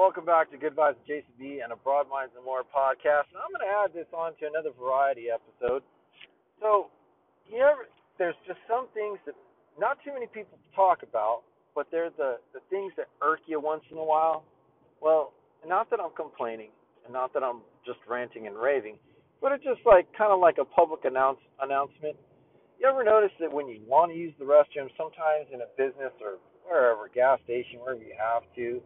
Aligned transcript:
Welcome 0.00 0.24
back 0.24 0.50
to 0.50 0.56
Good 0.56 0.72
Vibes 0.72 0.96
Jason 1.04 1.60
and 1.60 1.76
a 1.76 1.76
Broad 1.76 2.08
Minds 2.08 2.32
and 2.32 2.40
More 2.42 2.64
podcast. 2.64 3.28
And 3.36 3.36
I'm 3.36 3.52
going 3.52 3.60
to 3.60 3.68
add 3.68 3.92
this 3.92 4.08
on 4.16 4.32
to 4.40 4.48
another 4.48 4.72
variety 4.72 5.28
episode. 5.28 5.84
So, 6.56 6.88
you 7.44 7.60
ever, 7.60 7.84
there's 8.16 8.34
just 8.48 8.64
some 8.64 8.88
things 8.96 9.20
that 9.28 9.36
not 9.76 10.00
too 10.00 10.16
many 10.16 10.24
people 10.24 10.56
talk 10.72 11.04
about, 11.04 11.44
but 11.76 11.84
they're 11.92 12.08
the, 12.16 12.40
the 12.56 12.64
things 12.72 12.96
that 12.96 13.12
irk 13.20 13.44
you 13.44 13.60
once 13.60 13.84
in 13.92 14.00
a 14.00 14.02
while. 14.02 14.48
Well, 15.04 15.36
not 15.68 15.92
that 15.92 16.00
I'm 16.00 16.16
complaining, 16.16 16.72
and 17.04 17.12
not 17.12 17.36
that 17.36 17.44
I'm 17.44 17.60
just 17.84 18.00
ranting 18.08 18.48
and 18.48 18.56
raving, 18.56 18.96
but 19.44 19.52
it's 19.52 19.64
just 19.68 19.84
like 19.84 20.08
kind 20.16 20.32
of 20.32 20.40
like 20.40 20.56
a 20.56 20.64
public 20.64 21.04
announce 21.04 21.44
announcement. 21.60 22.16
You 22.80 22.88
ever 22.88 23.04
notice 23.04 23.36
that 23.36 23.52
when 23.52 23.68
you 23.68 23.84
want 23.84 24.12
to 24.12 24.16
use 24.16 24.32
the 24.40 24.48
restroom, 24.48 24.88
sometimes 24.96 25.52
in 25.52 25.60
a 25.60 25.68
business 25.76 26.16
or 26.24 26.40
wherever, 26.64 27.12
gas 27.12 27.36
station, 27.44 27.84
wherever 27.84 28.00
you 28.00 28.16
have 28.16 28.48
to, 28.56 28.80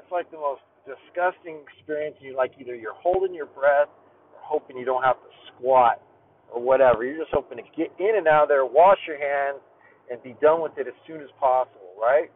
it's 0.00 0.10
like 0.10 0.30
the 0.30 0.40
most 0.40 0.64
disgusting 0.88 1.60
experience. 1.68 2.16
You 2.20 2.36
like 2.36 2.52
either 2.58 2.74
you're 2.74 2.96
holding 2.96 3.34
your 3.34 3.46
breath 3.46 3.92
or 4.32 4.40
hoping 4.40 4.76
you 4.76 4.84
don't 4.88 5.04
have 5.04 5.20
to 5.20 5.30
squat 5.52 6.00
or 6.48 6.60
whatever. 6.60 7.04
You're 7.04 7.20
just 7.20 7.32
hoping 7.32 7.58
to 7.60 7.66
get 7.76 7.92
in 8.00 8.16
and 8.16 8.26
out 8.26 8.44
of 8.44 8.48
there, 8.48 8.64
wash 8.64 8.98
your 9.06 9.20
hands, 9.20 9.60
and 10.10 10.22
be 10.22 10.34
done 10.40 10.62
with 10.62 10.72
it 10.78 10.88
as 10.88 10.96
soon 11.06 11.20
as 11.20 11.28
possible, 11.38 11.94
right? 12.00 12.32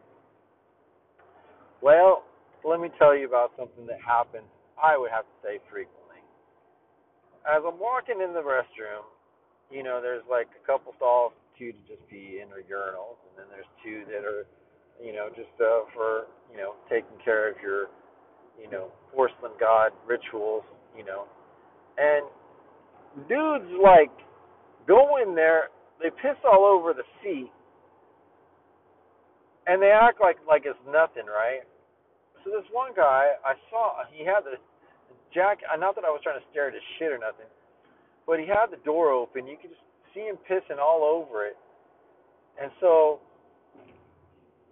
Well, 1.81 2.23
let 2.63 2.79
me 2.79 2.89
tell 2.97 3.17
you 3.17 3.27
about 3.27 3.51
something 3.57 3.85
that 3.87 3.99
happens, 3.99 4.47
I 4.79 4.97
would 4.97 5.11
have 5.11 5.25
to 5.25 5.35
say 5.43 5.59
frequently. 5.69 6.21
As 7.45 7.61
I'm 7.61 7.77
walking 7.77 8.23
in 8.23 8.33
the 8.33 8.41
restroom, 8.41 9.05
you 9.69 9.83
know, 9.83 9.99
there's 10.01 10.23
like 10.29 10.47
a 10.55 10.63
couple 10.65 10.93
stalls, 10.97 11.33
two 11.59 11.73
to 11.73 11.81
just 11.85 12.01
be 12.09 12.39
in 12.41 12.49
or 12.49 12.63
urinals, 12.63 13.19
and 13.29 13.33
then 13.37 13.47
there's 13.51 13.69
two 13.83 14.07
that 14.09 14.23
are 14.23 14.47
you 15.03 15.13
know, 15.13 15.29
just 15.29 15.53
uh, 15.59 15.85
for 15.93 16.27
you 16.51 16.57
know 16.57 16.75
taking 16.89 17.17
care 17.23 17.49
of 17.49 17.55
your 17.61 17.87
you 18.61 18.69
know 18.69 18.91
porcelain 19.13 19.51
god 19.59 19.91
rituals, 20.07 20.63
you 20.97 21.03
know, 21.03 21.25
and 21.97 22.25
dudes 23.27 23.71
like 23.81 24.11
go 24.87 25.17
in 25.23 25.35
there, 25.35 25.69
they 26.01 26.09
piss 26.09 26.37
all 26.43 26.65
over 26.65 26.93
the 26.93 27.05
seat, 27.23 27.51
and 29.67 29.81
they 29.81 29.91
act 29.91 30.19
like 30.21 30.37
like 30.47 30.63
it's 30.65 30.79
nothing, 30.87 31.25
right? 31.27 31.63
So 32.43 32.51
this 32.51 32.67
one 32.71 32.93
guy, 32.95 33.33
I 33.43 33.57
saw 33.69 34.05
he 34.11 34.23
had 34.23 34.45
the 34.45 34.61
jack. 35.33 35.59
Not 35.79 35.95
that 35.95 36.05
I 36.05 36.11
was 36.13 36.21
trying 36.23 36.39
to 36.39 36.45
stare 36.51 36.67
at 36.67 36.73
his 36.73 36.83
shit 36.99 37.11
or 37.11 37.17
nothing, 37.17 37.49
but 38.27 38.39
he 38.39 38.45
had 38.45 38.71
the 38.71 38.81
door 38.85 39.11
open. 39.11 39.47
You 39.47 39.57
could 39.59 39.71
just 39.71 39.83
see 40.13 40.29
him 40.29 40.37
pissing 40.47 40.79
all 40.79 41.03
over 41.03 41.45
it, 41.45 41.57
and 42.61 42.71
so 42.79 43.19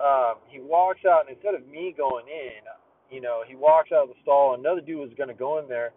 um, 0.04 0.36
he 0.50 0.60
walks 0.60 1.00
out, 1.08 1.26
and 1.28 1.36
instead 1.36 1.56
of 1.56 1.66
me 1.68 1.96
going 1.98 2.26
in, 2.28 2.68
you 3.10 3.22
know, 3.22 3.42
he 3.48 3.56
walks 3.56 3.92
out 3.92 4.04
of 4.04 4.10
the 4.10 4.20
stall. 4.22 4.54
Another 4.54 4.82
dude 4.82 5.00
was 5.00 5.16
gonna 5.18 5.34
go 5.34 5.60
in 5.60 5.68
there, 5.68 5.92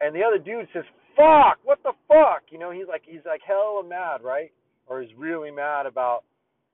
and 0.00 0.14
the 0.14 0.22
other 0.22 0.38
dude 0.38 0.68
says, 0.72 0.84
"Fuck! 1.16 1.58
What 1.64 1.82
the 1.82 1.92
fuck?" 2.06 2.44
You 2.50 2.58
know, 2.58 2.70
he's 2.70 2.86
like 2.86 3.02
he's 3.04 3.24
like 3.26 3.42
hella 3.42 3.82
mad, 3.82 4.22
right? 4.22 4.52
Or 4.86 5.02
he's 5.02 5.14
really 5.16 5.50
mad 5.50 5.86
about 5.86 6.22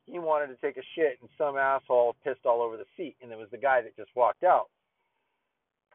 he 0.07 0.19
wanted 0.19 0.49
to 0.49 0.57
take 0.57 0.77
a 0.77 0.87
shit, 0.95 1.19
and 1.21 1.31
some 1.39 1.57
asshole 1.57 2.17
pissed 2.25 2.45
all 2.45 2.61
over 2.61 2.77
the 2.77 2.87
seat, 2.97 3.17
and 3.23 3.33
it 3.33 3.39
was 3.39 3.49
the 3.51 3.59
guy 3.59 3.81
that 3.81 3.97
just 3.97 4.11
walked 4.15 4.45
out. 4.45 4.69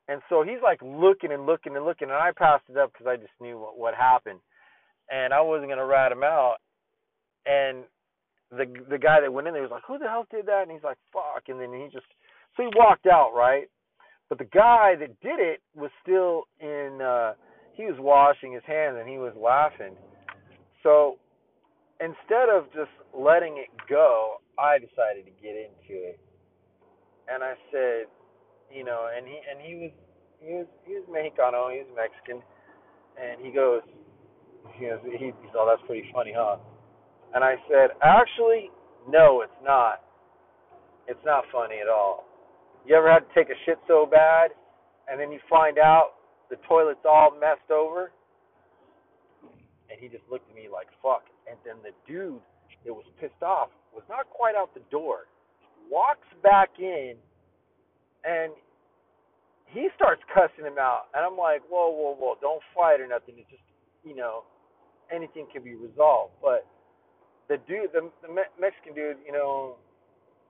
And 0.08 0.22
so 0.30 0.44
he's 0.44 0.62
like 0.64 0.80
looking 0.82 1.32
and 1.32 1.46
looking 1.46 1.76
and 1.76 1.86
looking, 1.86 2.10
and 2.10 2.18
I 2.18 2.32
passed 2.32 2.64
it 2.70 2.78
up 2.78 2.94
because 2.94 3.08
I 3.08 3.18
just 3.18 3.34
knew 3.40 3.60
what 3.60 3.78
what 3.78 3.94
happened, 3.94 4.40
and 5.10 5.34
I 5.34 5.42
wasn't 5.42 5.70
gonna 5.70 5.86
rat 5.86 6.12
him 6.12 6.24
out. 6.24 6.58
And 7.46 7.84
the 8.52 8.66
the 8.90 9.00
guy 9.00 9.22
that 9.22 9.34
went 9.34 9.48
in 9.48 9.54
there 9.54 9.64
was 9.64 9.72
like, 9.72 9.84
"Who 9.88 9.98
the 9.98 10.08
hell 10.08 10.26
did 10.32 10.46
that?" 10.48 10.64
And 10.64 10.72
he's 10.72 10.84
like, 10.84 10.98
"Fuck!" 11.14 11.50
And 11.50 11.60
then 11.60 11.74
he 11.74 11.88
just 11.92 12.08
so 12.58 12.64
he 12.64 12.70
walked 12.76 13.08
out, 13.08 13.34
right? 13.36 13.70
But 14.30 14.40
the 14.40 14.46
guy 14.46 14.96
that 15.00 15.20
did 15.22 15.40
it 15.40 15.62
was 15.76 15.92
still 16.04 16.44
in. 16.60 17.02
uh 17.02 17.34
He 17.76 17.86
was 17.86 18.00
washing 18.00 18.54
his 18.54 18.64
hands 18.66 18.98
and 19.00 19.08
he 19.10 19.18
was 19.18 19.34
laughing. 19.36 19.96
So 20.84 21.18
instead 22.00 22.50
of 22.50 22.66
just 22.74 22.92
letting 23.14 23.58
it 23.58 23.70
go, 23.90 24.38
I 24.60 24.80
decided 24.80 25.26
to 25.26 25.34
get 25.44 25.56
into 25.56 25.96
it. 26.16 26.20
And 27.28 27.44
I 27.44 27.56
said, 27.72 28.08
you 28.72 28.84
know, 28.84 29.10
and 29.16 29.28
he 29.28 29.38
and 29.50 29.58
he 29.62 29.74
was 29.76 29.92
he 30.42 30.54
was 30.54 30.68
he 30.86 30.94
was 30.96 31.06
Mexicano, 31.10 31.72
he 31.74 31.80
was 31.84 31.92
Mexican, 31.96 32.44
and 33.20 33.42
he 33.42 33.52
goes, 33.52 33.82
he 34.78 34.86
goes, 34.88 35.00
he, 35.04 35.18
he 35.18 35.34
oh, 35.56 35.68
that's 35.68 35.86
pretty 35.88 36.10
funny, 36.14 36.34
huh? 36.36 36.58
And 37.34 37.44
I 37.44 37.56
said, 37.70 37.92
Actually, 38.02 38.70
no, 39.08 39.42
it's 39.42 39.62
not. 39.64 40.02
It's 41.08 41.24
not 41.26 41.44
funny 41.52 41.78
at 41.82 41.90
all. 41.90 42.26
You 42.86 42.96
ever 42.96 43.12
had 43.12 43.20
to 43.20 43.34
take 43.34 43.50
a 43.50 43.58
shit 43.66 43.78
so 43.88 44.06
bad 44.10 44.52
and 45.10 45.20
then 45.20 45.32
you 45.32 45.40
find 45.50 45.78
out 45.78 46.18
the 46.50 46.58
toilet's 46.68 47.06
all 47.06 47.32
messed 47.40 47.70
over? 47.72 48.12
And 49.90 50.00
he 50.00 50.08
just 50.08 50.24
looked 50.30 50.50
at 50.50 50.56
me 50.56 50.68
like, 50.72 50.88
fuck. 51.02 51.24
And 51.50 51.58
then 51.66 51.76
the 51.84 51.94
dude 52.12 52.42
that 52.86 52.94
was 52.94 53.06
pissed 53.22 53.42
off 53.42 53.70
was 53.94 54.04
not 54.10 54.30
quite 54.30 54.56
out 54.56 54.74
the 54.74 54.82
door, 54.90 55.30
walks 55.90 56.28
back 56.44 56.70
in, 56.80 57.16
and 58.26 58.52
he 59.68 59.90
starts 59.96 60.22
cussing 60.34 60.66
him 60.66 60.78
out. 60.80 61.10
And 61.14 61.26
I'm 61.26 61.38
like, 61.38 61.62
whoa, 61.70 61.90
whoa, 61.90 62.16
whoa, 62.18 62.36
don't 62.42 62.62
fight 62.76 63.00
or 63.02 63.08
nothing. 63.08 63.36
It's 63.38 63.50
just, 63.50 63.64
you 64.04 64.16
know, 64.16 64.44
anything 65.14 65.48
can 65.54 65.64
be 65.64 65.76
resolved. 65.76 66.34
But 66.42 66.66
the 67.48 67.58
dude, 67.68 67.94
the, 67.94 68.10
the 68.26 68.32
Mexican 68.60 68.94
dude, 68.96 69.18
you 69.26 69.32
know, 69.32 69.76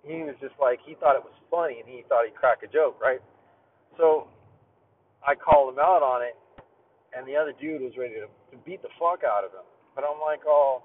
he 0.03 0.21
was 0.23 0.35
just 0.39 0.55
like 0.61 0.79
he 0.85 0.95
thought 0.95 1.15
it 1.15 1.23
was 1.25 1.33
funny 1.49 1.81
and 1.81 1.87
he 1.89 2.05
thought 2.07 2.25
he'd 2.25 2.37
crack 2.37 2.61
a 2.63 2.69
joke, 2.69 3.01
right? 3.01 3.19
So 3.97 4.27
I 5.25 5.33
called 5.33 5.73
him 5.73 5.79
out 5.79 6.05
on 6.05 6.21
it, 6.21 6.37
and 7.15 7.27
the 7.27 7.35
other 7.35 7.53
dude 7.57 7.81
was 7.81 7.97
ready 7.97 8.15
to, 8.21 8.29
to 8.29 8.55
beat 8.63 8.81
the 8.81 8.93
fuck 9.01 9.25
out 9.25 9.43
of 9.43 9.51
him. 9.51 9.65
But 9.95 10.03
I'm 10.05 10.21
like, 10.21 10.45
oh, 10.45 10.83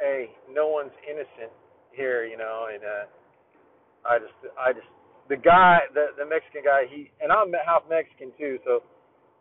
hey, 0.00 0.34
no 0.50 0.68
one's 0.68 0.94
innocent 1.06 1.52
here, 1.92 2.24
you 2.26 2.36
know, 2.36 2.66
and 2.72 2.82
uh, 2.82 3.04
I 4.02 4.18
just, 4.18 4.34
I 4.58 4.72
just, 4.72 4.90
the 5.30 5.38
guy, 5.38 5.86
the 5.94 6.12
the 6.18 6.26
Mexican 6.26 6.66
guy, 6.66 6.84
he, 6.90 7.08
and 7.22 7.30
I'm 7.30 7.48
half 7.64 7.86
Mexican 7.88 8.34
too, 8.36 8.58
so 8.66 8.82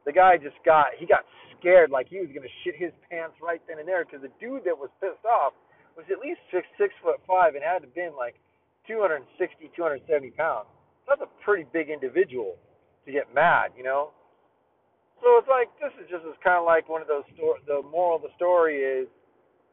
the 0.05 0.13
guy 0.13 0.37
just 0.37 0.59
got, 0.63 0.93
he 0.95 1.07
got 1.07 1.25
scared 1.59 1.89
like 1.89 2.07
he 2.07 2.19
was 2.19 2.29
gonna 2.29 2.51
shit 2.63 2.75
his 2.77 2.91
pants 3.09 3.35
right 3.41 3.59
then 3.67 3.79
and 3.79 3.87
there 3.87 4.05
because 4.05 4.21
the 4.21 4.31
dude 4.39 4.63
that 4.67 4.75
was 4.77 4.91
pissed 5.01 5.23
off 5.25 5.55
was 5.95 6.05
at 6.09 6.19
least 6.19 6.41
six 6.51 6.65
six 6.77 6.93
foot 7.01 7.21
five 7.27 7.55
and 7.55 7.63
had 7.63 7.81
to 7.85 7.89
been 7.91 8.13
like 8.17 8.35
260, 8.87 9.71
270 9.75 10.31
pounds. 10.35 10.67
That's 11.07 11.21
a 11.21 11.31
pretty 11.43 11.65
big 11.71 11.89
individual 11.89 12.55
to 13.05 13.11
get 13.11 13.31
mad, 13.33 13.71
you 13.77 13.83
know. 13.83 14.11
So 15.23 15.39
it's 15.39 15.47
like 15.47 15.71
this 15.79 15.93
is 16.03 16.09
just 16.11 16.25
kind 16.43 16.59
of 16.59 16.65
like 16.67 16.91
one 16.91 17.01
of 17.01 17.07
those 17.07 17.23
sto- 17.35 17.63
The 17.63 17.79
moral 17.87 18.19
of 18.19 18.23
the 18.27 18.33
story 18.35 18.83
is, 18.83 19.07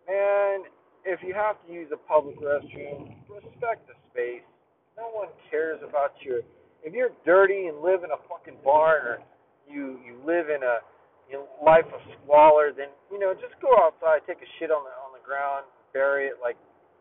man, 0.06 0.62
if 1.02 1.18
you 1.26 1.34
have 1.34 1.58
to 1.66 1.68
use 1.72 1.90
a 1.90 1.98
public 1.98 2.38
restroom, 2.38 3.18
respect 3.26 3.88
the 3.90 3.96
space. 4.12 4.46
No 4.94 5.10
one 5.10 5.28
cares 5.50 5.80
about 5.82 6.14
your. 6.22 6.46
If 6.82 6.94
you're 6.94 7.12
dirty 7.24 7.66
and 7.66 7.82
live 7.82 8.04
in 8.04 8.10
a 8.14 8.20
fucking 8.28 8.62
barn, 8.62 9.02
or 9.02 9.18
you 9.66 9.98
you 10.06 10.22
live 10.22 10.50
in 10.50 10.62
a 10.62 10.84
you 11.30 11.38
know, 11.38 11.46
life 11.62 11.86
of 11.94 12.00
squalor, 12.22 12.70
then 12.70 12.90
you 13.10 13.18
know 13.18 13.34
just 13.34 13.54
go 13.62 13.74
outside, 13.80 14.22
take 14.26 14.42
a 14.42 14.50
shit 14.58 14.70
on 14.70 14.82
the 14.86 14.94
on 15.02 15.10
the 15.14 15.22
ground, 15.24 15.66
bury 15.92 16.26
it 16.26 16.34
like 16.42 16.56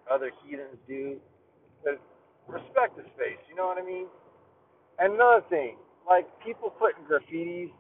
other 0.09 0.31
heathens 0.43 0.77
do. 0.87 1.17
But 1.83 1.99
respect 2.47 2.97
the 2.97 3.03
space, 3.15 3.39
you 3.49 3.55
know 3.55 3.67
what 3.67 3.77
I 3.77 3.85
mean? 3.85 4.07
And 4.99 5.13
another 5.13 5.43
thing, 5.49 5.77
like 6.07 6.27
people 6.43 6.69
putting 6.69 7.03
graffitis, 7.05 7.71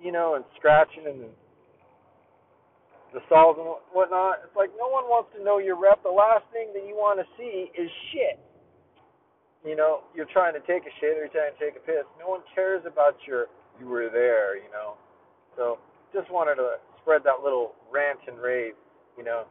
you 0.00 0.12
know, 0.12 0.34
and 0.34 0.44
scratching 0.56 1.06
and 1.06 1.30
the 3.12 3.20
stalls 3.26 3.58
and 3.58 3.66
whatnot. 3.92 4.46
It's 4.46 4.54
like 4.54 4.70
no 4.78 4.86
one 4.86 5.10
wants 5.10 5.34
to 5.36 5.42
know 5.42 5.58
your 5.58 5.74
rep. 5.74 6.02
The 6.02 6.14
last 6.14 6.46
thing 6.54 6.70
that 6.74 6.86
you 6.86 6.94
want 6.94 7.18
to 7.18 7.26
see 7.34 7.70
is 7.74 7.90
shit. 8.14 8.38
You 9.66 9.76
know, 9.76 10.06
you're 10.14 10.30
trying 10.32 10.54
to 10.54 10.62
take 10.64 10.86
a 10.88 10.92
shit 11.02 11.18
or 11.18 11.26
you're 11.26 11.34
trying 11.34 11.52
to 11.52 11.60
take 11.60 11.76
a 11.76 11.84
piss. 11.84 12.06
No 12.18 12.30
one 12.30 12.40
cares 12.54 12.82
about 12.86 13.18
your 13.26 13.46
you 13.78 13.86
were 13.86 14.08
there, 14.12 14.56
you 14.56 14.70
know. 14.72 14.94
So 15.56 15.78
just 16.14 16.30
wanted 16.30 16.56
to 16.56 16.78
spread 17.02 17.22
that 17.24 17.42
little 17.42 17.74
rant 17.90 18.20
and 18.28 18.38
rave, 18.38 18.74
you 19.18 19.24
know. 19.24 19.44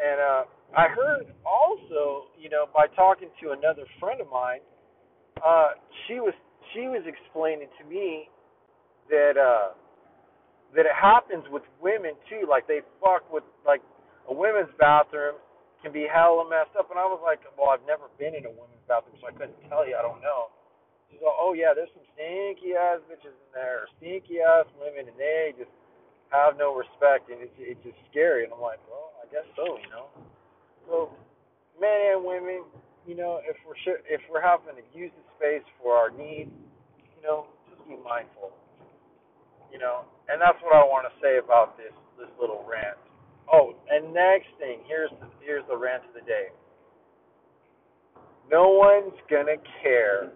And 0.00 0.18
uh, 0.20 0.42
I 0.76 0.88
heard 0.88 1.28
also, 1.44 2.32
you 2.38 2.48
know, 2.48 2.66
by 2.74 2.86
talking 2.96 3.28
to 3.42 3.52
another 3.52 3.84
friend 4.00 4.20
of 4.20 4.28
mine, 4.30 4.60
uh, 5.44 5.76
she 6.06 6.20
was 6.20 6.34
she 6.72 6.88
was 6.88 7.02
explaining 7.04 7.68
to 7.80 7.84
me 7.84 8.28
that 9.10 9.36
uh, 9.36 9.76
that 10.74 10.86
it 10.88 10.96
happens 10.96 11.44
with 11.50 11.62
women 11.80 12.16
too. 12.28 12.48
Like 12.48 12.66
they 12.66 12.80
fuck 13.00 13.26
with 13.32 13.44
like 13.66 13.82
a 14.28 14.34
women's 14.34 14.72
bathroom 14.78 15.36
can 15.82 15.92
be 15.92 16.06
hella 16.06 16.46
messed 16.48 16.72
up. 16.78 16.88
And 16.88 16.98
I 16.98 17.04
was 17.04 17.20
like, 17.20 17.42
well, 17.58 17.74
I've 17.74 17.84
never 17.84 18.06
been 18.16 18.38
in 18.38 18.46
a 18.46 18.52
women's 18.54 18.86
bathroom, 18.86 19.18
so 19.18 19.26
I 19.28 19.34
couldn't 19.34 19.58
tell 19.66 19.82
you. 19.82 19.98
I 19.98 20.02
don't 20.02 20.22
know. 20.22 20.54
She's 21.10 21.20
like, 21.20 21.36
oh 21.36 21.52
yeah, 21.52 21.76
there's 21.76 21.92
some 21.92 22.06
stinky 22.16 22.72
ass 22.72 23.04
bitches 23.04 23.36
in 23.36 23.50
there, 23.52 23.84
stinky 24.00 24.40
ass 24.40 24.64
women, 24.80 25.12
and 25.12 25.18
they 25.20 25.52
just 25.60 25.70
have 26.32 26.56
no 26.56 26.72
respect, 26.72 27.28
and 27.28 27.44
it's 27.44 27.52
it's 27.60 27.82
just 27.84 28.00
scary. 28.08 28.48
And 28.48 28.52
I'm 28.56 28.64
like, 28.64 28.80
well, 28.88 29.11
guess 29.32 29.48
so, 29.56 29.80
you 29.80 29.88
know. 29.88 30.12
So, 30.86 31.10
men 31.80 32.14
and 32.14 32.20
women, 32.20 32.68
you 33.08 33.16
know, 33.16 33.40
if 33.48 33.56
we're 33.64 33.80
if 34.06 34.20
we're 34.28 34.44
having 34.44 34.76
to 34.76 34.84
use 34.92 35.10
the 35.16 35.24
space 35.40 35.66
for 35.80 35.96
our 35.96 36.12
needs, 36.12 36.52
you 37.16 37.22
know, 37.24 37.48
just 37.72 37.80
be 37.88 37.96
mindful. 38.04 38.52
You 39.72 39.80
know, 39.80 40.04
and 40.28 40.36
that's 40.36 40.60
what 40.60 40.76
I 40.76 40.84
want 40.84 41.08
to 41.08 41.14
say 41.24 41.40
about 41.40 41.80
this 41.80 41.96
this 42.20 42.28
little 42.38 42.62
rant. 42.68 43.00
Oh, 43.48 43.74
and 43.90 44.12
next 44.12 44.52
thing, 44.60 44.84
here's 44.86 45.10
the, 45.18 45.26
here's 45.40 45.64
the 45.68 45.76
rant 45.76 46.04
of 46.04 46.14
the 46.14 46.24
day. 46.28 46.52
No 48.50 48.68
one's 48.68 49.16
gonna 49.30 49.56
care 49.82 50.30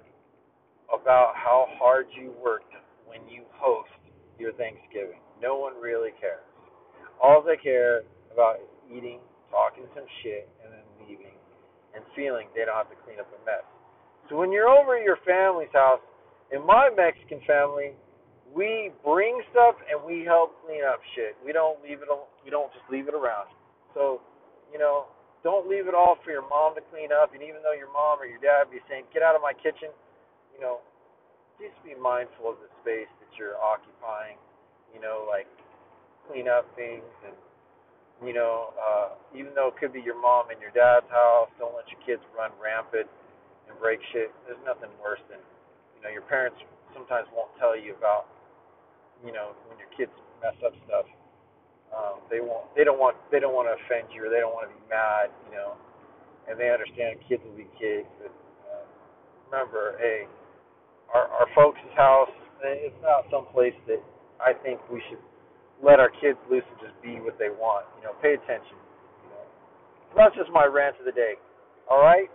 about 0.88 1.36
how 1.36 1.66
hard 1.78 2.06
you 2.16 2.32
worked 2.42 2.72
when 3.04 3.20
you 3.28 3.44
host 3.52 3.92
your 4.38 4.52
Thanksgiving. 4.54 5.20
No 5.40 5.56
one 5.58 5.80
really 5.80 6.10
cares. 6.20 6.44
All 7.22 7.42
they 7.42 7.56
care 7.56 8.02
about 8.32 8.56
eating, 8.90 9.20
talking 9.50 9.84
some 9.94 10.06
shit, 10.22 10.48
and 10.62 10.72
then 10.72 10.86
leaving, 11.02 11.36
and 11.94 12.04
feeling 12.14 12.48
they 12.54 12.64
don't 12.64 12.76
have 12.76 12.90
to 12.90 12.98
clean 13.04 13.20
up 13.20 13.28
a 13.30 13.40
mess. 13.44 13.64
So 14.28 14.36
when 14.36 14.50
you're 14.50 14.68
over 14.68 14.96
at 14.98 15.04
your 15.04 15.18
family's 15.22 15.72
house, 15.72 16.02
in 16.50 16.64
my 16.66 16.90
Mexican 16.94 17.40
family, 17.46 17.94
we 18.54 18.90
bring 19.02 19.38
stuff 19.50 19.74
and 19.90 19.98
we 20.02 20.22
help 20.24 20.54
clean 20.66 20.82
up 20.86 21.02
shit. 21.14 21.36
We 21.44 21.52
don't 21.52 21.82
leave 21.82 22.02
it. 22.02 22.08
We 22.44 22.50
don't 22.50 22.70
just 22.72 22.86
leave 22.90 23.06
it 23.06 23.14
around. 23.14 23.50
So, 23.94 24.22
you 24.72 24.78
know, 24.78 25.10
don't 25.42 25.68
leave 25.68 25.86
it 25.86 25.94
all 25.94 26.18
for 26.24 26.30
your 26.30 26.46
mom 26.46 26.74
to 26.74 26.82
clean 26.90 27.10
up. 27.10 27.34
And 27.34 27.42
even 27.42 27.62
though 27.62 27.74
your 27.74 27.90
mom 27.92 28.18
or 28.18 28.26
your 28.26 28.38
dad 28.38 28.70
be 28.70 28.80
saying, 28.88 29.06
"Get 29.12 29.22
out 29.22 29.34
of 29.34 29.42
my 29.42 29.52
kitchen," 29.52 29.90
you 30.54 30.60
know, 30.60 30.80
just 31.58 31.76
be 31.84 31.94
mindful 31.94 32.50
of 32.50 32.58
the 32.60 32.70
space 32.82 33.10
that 33.20 33.30
you're 33.38 33.58
occupying. 33.58 34.38
You 34.94 35.00
know, 35.00 35.26
like 35.28 35.46
clean 36.26 36.48
up 36.48 36.66
things 36.74 37.06
and 37.26 37.34
you 38.24 38.32
know, 38.32 38.72
uh, 38.80 39.08
even 39.36 39.52
though 39.52 39.68
it 39.68 39.76
could 39.76 39.92
be 39.92 40.00
your 40.00 40.20
mom 40.20 40.48
and 40.48 40.60
your 40.60 40.72
dad's 40.72 41.08
house, 41.12 41.52
don't 41.58 41.76
let 41.76 41.84
your 41.92 42.00
kids 42.04 42.22
run 42.32 42.50
rampant 42.56 43.08
and 43.68 43.74
break 43.78 44.00
shit. 44.12 44.32
There's 44.48 44.60
nothing 44.64 44.88
worse 45.02 45.20
than, 45.28 45.40
you 45.96 46.00
know, 46.00 46.08
your 46.08 46.24
parents 46.24 46.56
sometimes 46.96 47.28
won't 47.36 47.52
tell 47.60 47.76
you 47.76 47.92
about 47.92 48.24
you 49.24 49.32
know 49.32 49.56
when 49.68 49.78
your 49.78 49.88
kids 49.96 50.12
mess 50.42 50.56
up 50.64 50.72
stuff. 50.84 51.06
Um, 51.94 52.20
they 52.28 52.40
won't. 52.40 52.66
They 52.74 52.84
don't 52.84 52.98
want. 52.98 53.16
They 53.30 53.38
don't 53.38 53.54
want 53.54 53.70
to 53.70 53.78
offend 53.78 54.12
you, 54.12 54.26
or 54.26 54.28
they 54.28 54.42
don't 54.42 54.52
want 54.52 54.68
to 54.68 54.74
be 54.74 54.84
mad. 54.90 55.30
You 55.48 55.56
know, 55.56 55.70
and 56.50 56.58
they 56.58 56.68
understand 56.68 57.22
kids 57.28 57.40
will 57.46 57.56
be 57.56 57.70
kids. 57.78 58.08
But 58.20 58.32
uh, 58.68 58.84
remember, 59.48 59.96
hey, 60.02 60.26
our 61.14 61.28
our 61.30 61.48
folks' 61.54 61.80
house. 61.96 62.32
It's 62.66 62.96
not 63.04 63.28
some 63.30 63.46
place 63.52 63.76
that 63.86 64.00
I 64.40 64.56
think 64.64 64.80
we 64.90 64.98
should 65.08 65.20
let 65.82 66.00
our 66.00 66.10
kids 66.20 66.38
loose 66.50 66.64
and 66.70 66.80
just 66.80 67.02
be 67.02 67.20
what 67.20 67.38
they 67.38 67.50
want. 67.50 67.86
You 67.98 68.04
know, 68.04 68.12
pay 68.22 68.34
attention. 68.34 68.76
You 69.22 69.30
know, 69.30 69.44
that's 70.16 70.34
just 70.34 70.50
my 70.50 70.64
rant 70.64 70.96
of 70.98 71.04
the 71.04 71.12
day. 71.12 71.34
All 71.90 72.00
right. 72.00 72.30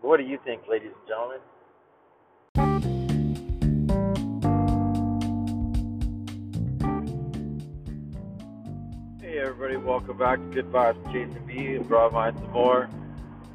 What 0.00 0.18
do 0.18 0.24
you 0.24 0.38
think, 0.44 0.62
ladies 0.68 0.92
and 0.92 1.08
gentlemen? 1.08 1.38
Hey 9.20 9.38
everybody, 9.40 9.76
welcome 9.76 10.16
back 10.16 10.38
to 10.38 10.44
Good 10.46 10.70
Vibes 10.72 11.04
Jason 11.12 11.42
B 11.46 11.74
and 11.74 11.86
Broad 11.86 12.12
Mind 12.12 12.36
Some 12.38 12.52
More 12.52 12.88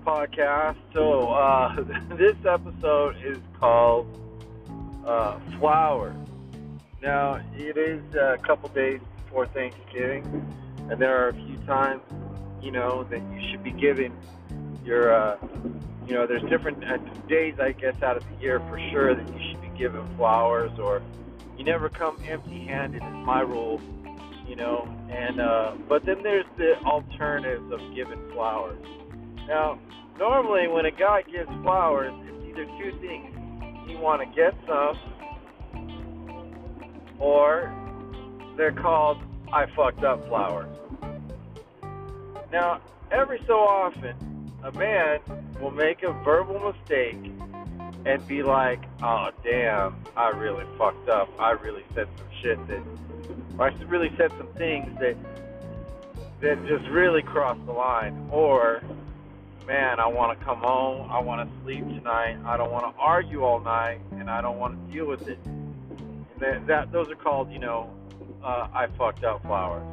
podcast. 0.06 0.76
So 0.94 1.30
uh, 1.30 1.76
this 2.18 2.36
episode 2.46 3.16
is 3.24 3.38
called 3.60 4.08
uh, 5.06 5.40
Flowers. 5.60 6.23
Now 7.04 7.42
it 7.54 7.78
is 7.78 8.02
a 8.16 8.38
couple 8.42 8.70
days 8.70 9.02
before 9.26 9.46
Thanksgiving, 9.48 10.24
and 10.90 11.00
there 11.00 11.16
are 11.24 11.30
a 11.30 11.34
few 11.34 11.58
times, 11.68 12.02
you 12.62 12.72
know, 12.72 13.04
that 13.12 13.20
you 13.20 13.52
should 13.52 13.64
be 13.64 13.72
giving 13.72 14.18
your, 14.86 15.14
uh, 15.14 15.38
you 16.08 16.14
know, 16.14 16.26
there's 16.26 16.50
different 16.50 16.84
uh, 16.84 16.98
days 17.28 17.56
I 17.62 17.74
guess 17.74 18.02
out 18.02 18.18
of 18.18 18.24
the 18.24 18.42
year 18.42 18.60
for 18.70 18.80
sure 18.90 19.14
that 19.14 19.28
you 19.28 19.52
should 19.52 19.62
be 19.62 19.78
giving 19.78 20.08
flowers, 20.16 20.72
or 20.80 21.04
you 21.58 21.66
never 21.66 21.90
come 21.90 22.18
empty-handed 22.26 23.04
is 23.04 23.26
my 23.26 23.42
rule 23.42 23.82
you 24.48 24.56
know. 24.56 24.88
And 25.10 25.40
uh, 25.40 25.74
but 25.88 26.06
then 26.06 26.24
there's 26.24 26.46
the 26.58 26.78
alternatives 26.86 27.72
of 27.72 27.80
giving 27.96 28.20
flowers. 28.32 28.84
Now, 29.48 29.80
normally 30.18 30.68
when 30.68 30.86
a 30.86 30.92
guy 30.92 31.24
gives 31.24 31.50
flowers, 31.62 32.14
it's 32.28 32.50
either 32.50 32.66
two 32.80 32.98
things: 33.00 33.36
you 33.90 33.98
want 33.98 34.22
to 34.22 34.36
get 34.36 34.54
some, 34.68 34.98
or 37.24 37.74
they're 38.58 38.74
called 38.74 39.18
"I 39.52 39.66
fucked 39.76 40.04
up" 40.04 40.28
flowers. 40.28 40.68
Now, 42.52 42.82
every 43.12 43.42
so 43.48 43.54
often, 43.54 44.52
a 44.64 44.72
man 44.74 45.20
will 45.60 45.72
make 45.72 46.04
a 46.04 46.12
verbal 46.24 46.60
mistake 46.60 47.32
and 48.06 48.28
be 48.28 48.44
like, 48.44 48.82
"Oh 49.02 49.30
damn, 49.42 49.96
I 50.18 50.30
really 50.30 50.66
fucked 50.78 51.10
up. 51.10 51.30
I 51.40 51.52
really 51.52 51.86
said 51.96 52.08
some 52.18 52.28
shit 52.42 52.68
that." 52.68 52.84
or 53.58 53.68
I 53.68 53.70
really 53.86 54.12
said 54.18 54.32
some 54.38 54.48
things 54.58 54.90
that 55.00 55.16
that 56.42 56.66
just 56.68 56.90
really 56.90 57.22
crossed 57.22 57.66
the 57.66 57.72
line. 57.72 58.28
Or, 58.32 58.84
man, 59.66 60.02
I 60.02 60.08
want 60.08 60.38
to 60.38 60.46
come 60.46 60.58
home. 60.58 61.10
I 61.10 61.20
want 61.20 61.50
to 61.50 61.64
sleep 61.64 61.88
tonight. 61.88 62.38
I 62.46 62.58
don't 62.58 62.72
want 62.72 62.84
to 62.84 63.02
argue 63.02 63.44
all 63.44 63.62
night, 63.62 64.02
and 64.12 64.30
I 64.30 64.42
don't 64.42 64.60
want 64.60 64.74
to 64.76 64.94
deal 64.94 65.08
with 65.08 65.26
it. 65.30 65.40
That, 66.44 66.68
that 66.68 66.92
those 66.92 67.10
are 67.10 67.16
called, 67.16 67.54
you 67.54 67.60
know, 67.60 67.90
uh, 68.44 68.68
I 68.74 68.88
fucked 68.98 69.24
up 69.24 69.42
flowers. 69.44 69.88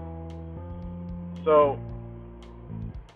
So 1.45 1.79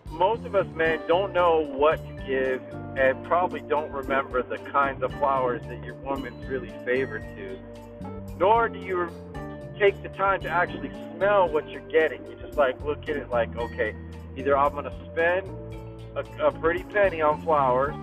most 0.09 0.45
of 0.45 0.55
us 0.55 0.65
men 0.73 1.01
don't 1.05 1.33
know 1.33 1.59
what 1.59 1.97
to 1.97 2.23
give 2.25 2.61
and 2.97 3.21
probably 3.25 3.59
don't 3.59 3.91
remember 3.91 4.41
the 4.41 4.57
kinds 4.57 5.03
of 5.03 5.11
flowers 5.15 5.61
that 5.67 5.83
your 5.83 5.95
woman's 5.95 6.45
really 6.49 6.71
favored 6.85 7.23
to. 7.35 7.59
Nor 8.39 8.69
do 8.69 8.79
you 8.79 9.09
take 9.77 10.01
the 10.01 10.09
time 10.09 10.39
to 10.43 10.49
actually 10.49 10.91
smell 11.17 11.49
what 11.49 11.69
you're 11.69 11.81
getting. 11.89 12.25
You 12.27 12.37
just 12.41 12.57
like 12.57 12.81
look 12.85 13.09
at 13.09 13.17
it 13.17 13.29
like, 13.29 13.53
okay, 13.57 13.93
either 14.37 14.57
I'm 14.57 14.73
gonna 14.73 14.97
spend 15.11 15.45
a, 16.15 16.47
a 16.47 16.51
pretty 16.53 16.83
penny 16.83 17.21
on 17.21 17.41
flowers, 17.41 17.95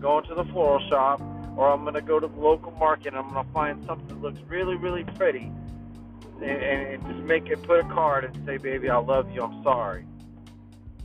going 0.00 0.24
to 0.24 0.34
the 0.34 0.44
floral 0.46 0.80
shop, 0.88 1.20
or 1.60 1.70
I'm 1.70 1.84
gonna 1.84 2.00
go 2.00 2.18
to 2.18 2.26
the 2.26 2.40
local 2.40 2.72
market 2.72 3.08
and 3.08 3.18
I'm 3.18 3.28
gonna 3.34 3.46
find 3.52 3.84
something 3.86 4.08
that 4.08 4.22
looks 4.22 4.40
really, 4.48 4.76
really 4.76 5.04
pretty, 5.04 5.52
and, 6.40 6.42
and 6.42 7.06
just 7.06 7.18
make 7.18 7.48
it, 7.48 7.62
put 7.64 7.80
a 7.80 7.88
card 7.90 8.24
and 8.24 8.46
say, 8.46 8.56
baby, 8.56 8.88
I 8.88 8.96
love 8.96 9.30
you, 9.30 9.42
I'm 9.42 9.62
sorry, 9.62 10.06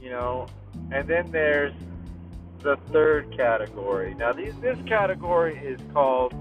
you 0.01 0.11
know. 0.11 0.47
And 0.93 1.09
then 1.09 1.29
there's 1.29 1.73
the 2.59 2.77
third 2.93 3.35
category. 3.35 4.13
Now, 4.13 4.31
these, 4.31 4.55
this 4.61 4.77
category 4.87 5.57
is 5.57 5.81
called 5.91 6.33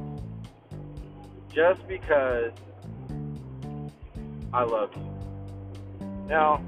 just 1.52 1.85
because 1.88 2.52
I 4.52 4.62
love 4.62 4.90
you. 4.94 6.06
Now, 6.28 6.59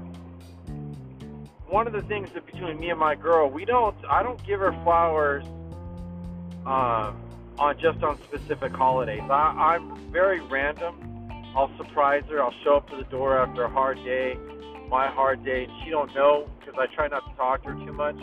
one 1.69 1.87
of 1.87 1.93
the 1.93 2.01
things 2.01 2.29
that 2.33 2.45
between 2.45 2.77
me 2.77 2.89
and 2.89 2.99
my 2.99 3.15
girl, 3.15 3.49
we 3.49 3.63
don't, 3.63 3.95
I 4.09 4.21
don't 4.21 4.45
give 4.45 4.59
her 4.59 4.73
flowers 4.83 5.45
um, 6.65 7.23
on 7.59 7.79
just 7.79 8.03
on 8.03 8.21
specific 8.23 8.71
holidays. 8.73 9.23
I, 9.29 9.75
I'm 9.75 10.11
very 10.11 10.41
random. 10.41 11.03
I'll 11.55 11.75
surprise 11.77 12.23
her. 12.29 12.41
I'll 12.41 12.53
show 12.63 12.77
up 12.77 12.89
to 12.89 12.97
the 12.97 13.03
door 13.05 13.37
after 13.37 13.63
a 13.63 13.69
hard 13.69 13.97
day, 14.03 14.37
my 14.89 15.07
hard 15.07 15.43
day, 15.43 15.63
and 15.63 15.73
she 15.83 15.89
don't 15.89 16.13
know 16.13 16.49
because 16.59 16.75
I 16.77 16.93
try 16.93 17.07
not 17.07 17.27
to 17.29 17.35
talk 17.35 17.63
to 17.63 17.69
her 17.69 17.85
too 17.85 17.93
much. 17.93 18.15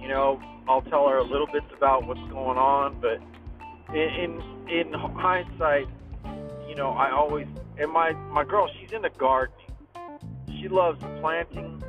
You 0.00 0.08
know, 0.08 0.40
I'll 0.68 0.82
tell 0.82 1.08
her 1.08 1.18
a 1.18 1.24
little 1.24 1.48
bits 1.48 1.66
about 1.76 2.06
what's 2.06 2.20
going 2.30 2.58
on, 2.58 3.00
but 3.00 3.20
in 3.94 4.40
in, 4.68 4.78
in 4.78 4.92
hindsight, 4.92 5.88
you 6.68 6.74
know, 6.76 6.90
I 6.90 7.10
always 7.10 7.46
and 7.78 7.90
my 7.90 8.12
my 8.12 8.44
girl, 8.44 8.68
she's 8.80 8.92
into 8.92 9.10
gardening. 9.10 9.66
She 10.60 10.68
loves 10.68 11.00
planting 11.20 11.82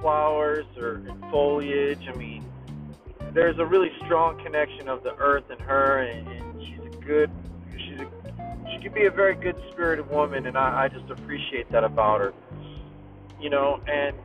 flowers 0.00 0.66
or 0.76 1.02
foliage. 1.30 2.06
I 2.08 2.16
mean, 2.16 2.44
there's 3.38 3.58
a 3.58 3.64
really 3.64 3.92
strong 4.04 4.36
connection 4.42 4.88
of 4.88 5.04
the 5.04 5.14
earth 5.14 5.44
and 5.48 5.60
her, 5.60 5.98
and, 5.98 6.26
and 6.26 6.60
she's 6.60 6.80
a 6.80 6.96
good. 6.98 7.30
She's 7.76 8.00
a 8.00 8.08
she 8.72 8.82
can 8.82 8.92
be 8.92 9.04
a 9.06 9.10
very 9.12 9.36
good 9.36 9.54
spirited 9.70 10.10
woman, 10.10 10.46
and 10.46 10.58
I, 10.58 10.84
I 10.84 10.88
just 10.88 11.08
appreciate 11.08 11.70
that 11.70 11.84
about 11.84 12.20
her. 12.20 12.34
You 13.40 13.50
know, 13.50 13.80
and 13.86 14.16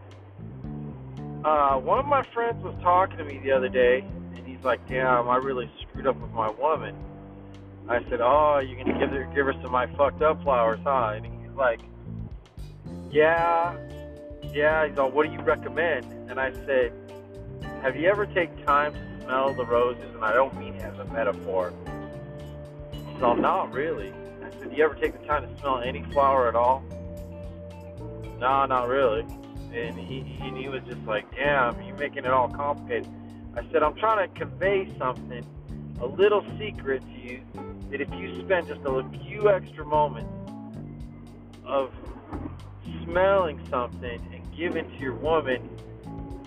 uh, 1.46 1.76
one 1.78 2.00
of 2.00 2.08
my 2.08 2.24
friends 2.34 2.64
was 2.64 2.74
talking 2.82 3.18
to 3.18 3.24
me 3.24 3.40
the 3.44 3.52
other 3.52 3.70
day, 3.70 4.04
and 4.36 4.48
he's 4.48 4.64
like, 4.64 4.86
"Damn, 4.90 5.30
I 5.30 5.36
really 5.36 5.72
screwed 5.84 6.08
up 6.08 6.20
with 6.20 6.32
my 6.32 6.50
woman." 6.50 6.96
I 7.88 8.00
said, 8.10 8.20
"Oh, 8.20 8.60
you're 8.66 8.84
gonna 8.84 8.98
give 8.98 9.12
her 9.12 9.26
give 9.36 9.46
her 9.46 9.54
some 9.62 9.72
my 9.72 9.86
fucked 9.96 10.24
up 10.24 10.42
flowers, 10.42 10.80
huh?" 10.84 11.14
And 11.18 11.26
he's 11.28 11.56
like, 11.56 11.82
"Yeah, 13.12 13.78
yeah." 14.52 14.88
He's 14.88 14.98
like, 14.98 15.14
"What 15.14 15.28
do 15.28 15.32
you 15.32 15.42
recommend?" 15.42 16.06
And 16.32 16.40
I 16.40 16.52
said, 16.66 16.94
"Have 17.84 17.96
you 17.96 18.10
ever 18.10 18.26
taken 18.26 18.64
time 18.66 18.94
to 18.94 19.24
smell 19.24 19.54
the 19.54 19.66
roses?" 19.66 20.16
And 20.16 20.24
I 20.24 20.34
don't 20.34 20.58
mean 20.58 20.76
as 20.78 20.98
a 20.98 21.06
metaphor. 21.06 21.74
He's 22.92 23.22
all, 23.22 23.36
"Not 23.36 23.72
really." 23.74 24.12
I 24.44 24.50
said, 24.58 24.72
"Do 24.72 24.76
you 24.76 24.84
ever 24.84 24.96
take 24.96 25.20
the 25.20 25.28
time 25.28 25.48
to 25.48 25.60
smell 25.60 25.80
any 25.80 26.02
flower 26.12 26.48
at 26.48 26.56
all?" 26.56 26.82
No, 28.40 28.66
not 28.66 28.88
really. 28.88 29.22
And 29.74 29.98
he 29.98 30.38
and 30.42 30.58
he 30.58 30.70
was 30.70 30.82
just 30.88 31.06
like, 31.06 31.30
"Damn, 31.36 31.80
you're 31.84 31.98
making 31.98 32.26
it 32.26 32.32
all 32.32 32.48
complicated." 32.50 33.08
I 33.56 33.64
said, 33.72 33.84
"I'm 33.84 33.96
trying 33.96 34.28
to 34.28 34.34
convey 34.34 34.90
something." 34.98 35.46
a 36.02 36.06
little 36.06 36.44
secret 36.60 37.02
to 37.02 37.20
you 37.20 37.42
that 37.90 38.02
if 38.02 38.10
you 38.14 38.42
spend 38.42 38.68
just 38.68 38.82
a 38.86 39.04
few 39.24 39.50
extra 39.50 39.86
moments 39.86 40.30
of 41.66 41.92
smelling 43.04 43.60
something 43.70 44.20
and 44.34 44.58
giving 44.58 44.86
to 44.90 44.98
your 44.98 45.16
woman, 45.16 45.62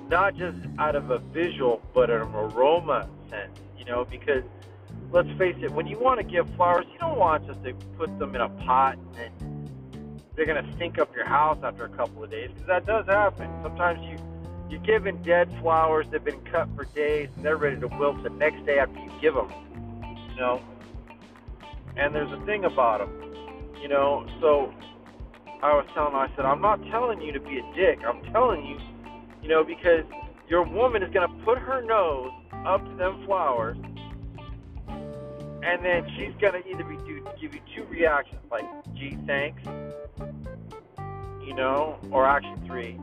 not 0.08 0.36
just 0.36 0.58
out 0.78 0.94
of 0.94 1.10
a 1.10 1.18
visual 1.18 1.82
but 1.94 2.10
an 2.10 2.22
aroma 2.22 3.08
sense, 3.30 3.58
you 3.78 3.84
know, 3.84 4.04
because 4.04 4.42
let's 5.10 5.30
face 5.38 5.56
it, 5.60 5.70
when 5.72 5.86
you 5.86 5.98
want 5.98 6.18
to 6.18 6.24
give 6.24 6.48
flowers, 6.56 6.86
you 6.92 6.98
don't 6.98 7.18
want 7.18 7.46
just 7.46 7.62
to 7.64 7.74
put 7.98 8.18
them 8.18 8.34
in 8.34 8.40
a 8.40 8.48
pot 8.48 8.98
and 9.18 10.20
they're 10.34 10.46
gonna 10.46 10.70
stink 10.74 10.98
up 10.98 11.14
your 11.14 11.26
house 11.26 11.58
after 11.62 11.84
a 11.84 11.88
couple 11.88 12.22
of 12.22 12.30
days 12.30 12.50
because 12.52 12.66
that 12.66 12.86
does 12.86 13.06
happen. 13.06 13.50
Sometimes 13.62 14.00
you 14.02 14.18
you're 14.68 14.80
giving 14.80 15.22
dead 15.22 15.48
flowers 15.60 16.06
that've 16.06 16.24
been 16.24 16.40
cut 16.40 16.68
for 16.74 16.84
days 16.86 17.28
and 17.36 17.44
they're 17.44 17.56
ready 17.56 17.78
to 17.78 17.86
wilt 17.86 18.22
the 18.22 18.30
next 18.30 18.66
day 18.66 18.78
after 18.78 18.98
you 18.98 19.10
give 19.20 19.34
them. 19.34 19.48
You 20.30 20.36
know, 20.36 20.62
and 21.96 22.14
there's 22.14 22.32
a 22.32 22.44
thing 22.44 22.64
about 22.64 22.98
them. 22.98 23.34
You 23.80 23.88
know, 23.88 24.26
so 24.40 24.74
I 25.62 25.74
was 25.74 25.86
telling 25.94 26.12
her, 26.12 26.18
I 26.18 26.28
said, 26.36 26.44
I'm 26.44 26.60
not 26.60 26.84
telling 26.90 27.22
you 27.22 27.32
to 27.32 27.40
be 27.40 27.58
a 27.58 27.74
dick. 27.74 28.00
I'm 28.06 28.22
telling 28.32 28.66
you, 28.66 28.78
you 29.46 29.52
know, 29.54 29.62
because 29.62 30.04
your 30.48 30.64
woman 30.64 31.04
is 31.04 31.14
gonna 31.14 31.32
put 31.44 31.56
her 31.56 31.80
nose 31.80 32.32
up 32.66 32.84
to 32.84 32.96
them 32.96 33.24
flowers 33.26 33.78
and 35.62 35.84
then 35.84 36.04
she's 36.16 36.32
gonna 36.40 36.60
either 36.68 36.82
be 36.82 36.96
do, 37.06 37.24
give 37.40 37.54
you 37.54 37.60
two 37.72 37.84
reactions, 37.84 38.40
like 38.50 38.64
"gee, 38.94 39.16
thanks," 39.24 39.62
you 41.44 41.54
know, 41.54 41.96
or 42.10 42.26
action 42.26 42.60
three, 42.66 42.98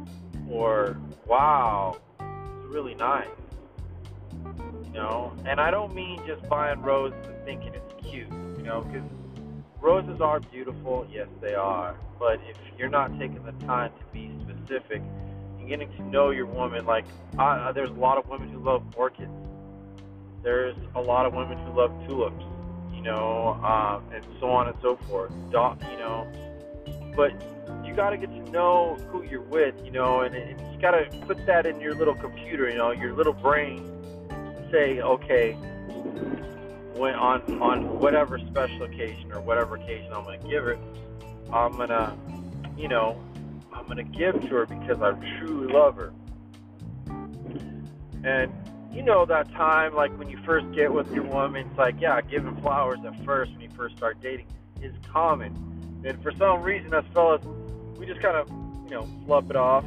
or 0.51 0.97
"wow, 1.25 1.95
it's 2.19 2.65
really 2.67 2.95
nice," 2.95 3.27
you 4.85 4.91
know. 4.91 5.31
And 5.45 5.62
I 5.62 5.71
don't 5.71 5.95
mean 5.95 6.19
just 6.27 6.47
buying 6.50 6.81
roses 6.81 7.25
and 7.25 7.45
thinking 7.45 7.73
it's 7.73 8.05
cute, 8.05 8.27
you 8.57 8.63
know, 8.63 8.81
because 8.81 9.09
roses 9.79 10.19
are 10.19 10.41
beautiful, 10.41 11.07
yes, 11.09 11.27
they 11.39 11.55
are. 11.55 11.95
But 12.19 12.41
if 12.50 12.57
you're 12.77 12.89
not 12.89 13.17
taking 13.17 13.43
the 13.43 13.53
time 13.65 13.93
to 13.97 14.05
be 14.12 14.29
specific 14.41 15.01
getting 15.67 15.91
to 15.98 16.03
know 16.03 16.29
your 16.29 16.46
woman, 16.46 16.86
like 16.86 17.05
I, 17.38 17.72
there's 17.72 17.89
a 17.89 17.93
lot 17.93 18.17
of 18.17 18.27
women 18.27 18.50
who 18.50 18.60
love 18.60 18.84
orchids. 18.96 19.32
There's 20.43 20.75
a 20.96 21.01
lot 21.01 21.25
of 21.25 21.34
women 21.34 21.58
who 21.58 21.77
love 21.77 21.91
tulips 22.08 22.43
you 23.03 23.10
know, 23.12 23.60
um, 23.63 24.03
and 24.13 24.25
so 24.39 24.50
on 24.50 24.67
and 24.67 24.77
so 24.82 24.96
forth. 24.96 25.32
You 25.51 25.98
know, 25.98 26.27
but 27.15 27.34
you 27.86 27.93
got 27.93 28.12
to 28.12 28.17
get 28.17 28.29
to 28.29 28.51
know 28.51 28.96
who 29.12 29.24
you're 29.24 29.41
with, 29.41 29.75
you 29.84 29.91
know, 29.91 30.22
and, 30.22 30.34
and 30.34 30.60
you 30.74 30.79
got 30.79 30.91
to 30.91 31.05
put 31.27 31.46
that 31.46 31.65
in 31.65 31.82
your 31.82 31.93
little 31.96 32.15
computer, 32.15 32.70
you 32.70 32.77
know, 32.77 32.91
your 32.91 33.13
little 33.13 33.34
brain. 33.34 33.89
Say, 34.72 35.01
okay, 35.01 35.51
when 36.96 37.13
on 37.15 37.62
on 37.62 38.00
whatever 38.00 38.39
special 38.39 38.84
occasion 38.84 39.34
or 39.34 39.41
whatever 39.41 39.75
occasion 39.75 40.12
I'm 40.13 40.24
gonna 40.24 40.38
give 40.38 40.63
her, 40.63 40.77
I'm 41.51 41.75
gonna, 41.75 42.17
you 42.77 42.88
know, 42.88 43.22
I'm 43.74 43.88
gonna 43.88 44.03
give 44.03 44.39
to 44.42 44.48
her 44.48 44.65
because 44.65 45.01
I 45.01 45.12
truly 45.39 45.72
love 45.74 45.96
her. 45.96 46.13
And 48.24 48.51
you 48.92 49.01
know 49.01 49.25
that 49.25 49.51
time, 49.51 49.96
like 49.96 50.18
when 50.18 50.30
you 50.30 50.38
first 50.46 50.72
get 50.74 50.94
with 50.94 51.12
your 51.12 51.24
woman, 51.24 51.68
it's 51.68 51.77
like, 51.77 51.96
yeah, 52.00 52.22
giving 52.22 52.56
flowers 52.62 53.00
at 53.06 53.25
first 53.25 53.51
when 53.51 53.62
you 53.62 53.70
first 53.75 53.98
start 53.98 54.22
dating 54.22 54.48
is 54.82 54.94
common. 55.12 56.01
And 56.06 56.22
for 56.22 56.32
some 56.34 56.62
reason, 56.62 56.94
us 56.94 57.06
fellas, 57.13 57.44
we 57.98 58.06
just 58.06 58.22
kind 58.22 58.38
of, 58.38 58.48
you 58.86 58.92
know, 58.92 59.08
flub 59.25 59.50
it 59.50 59.56
off. 59.56 59.86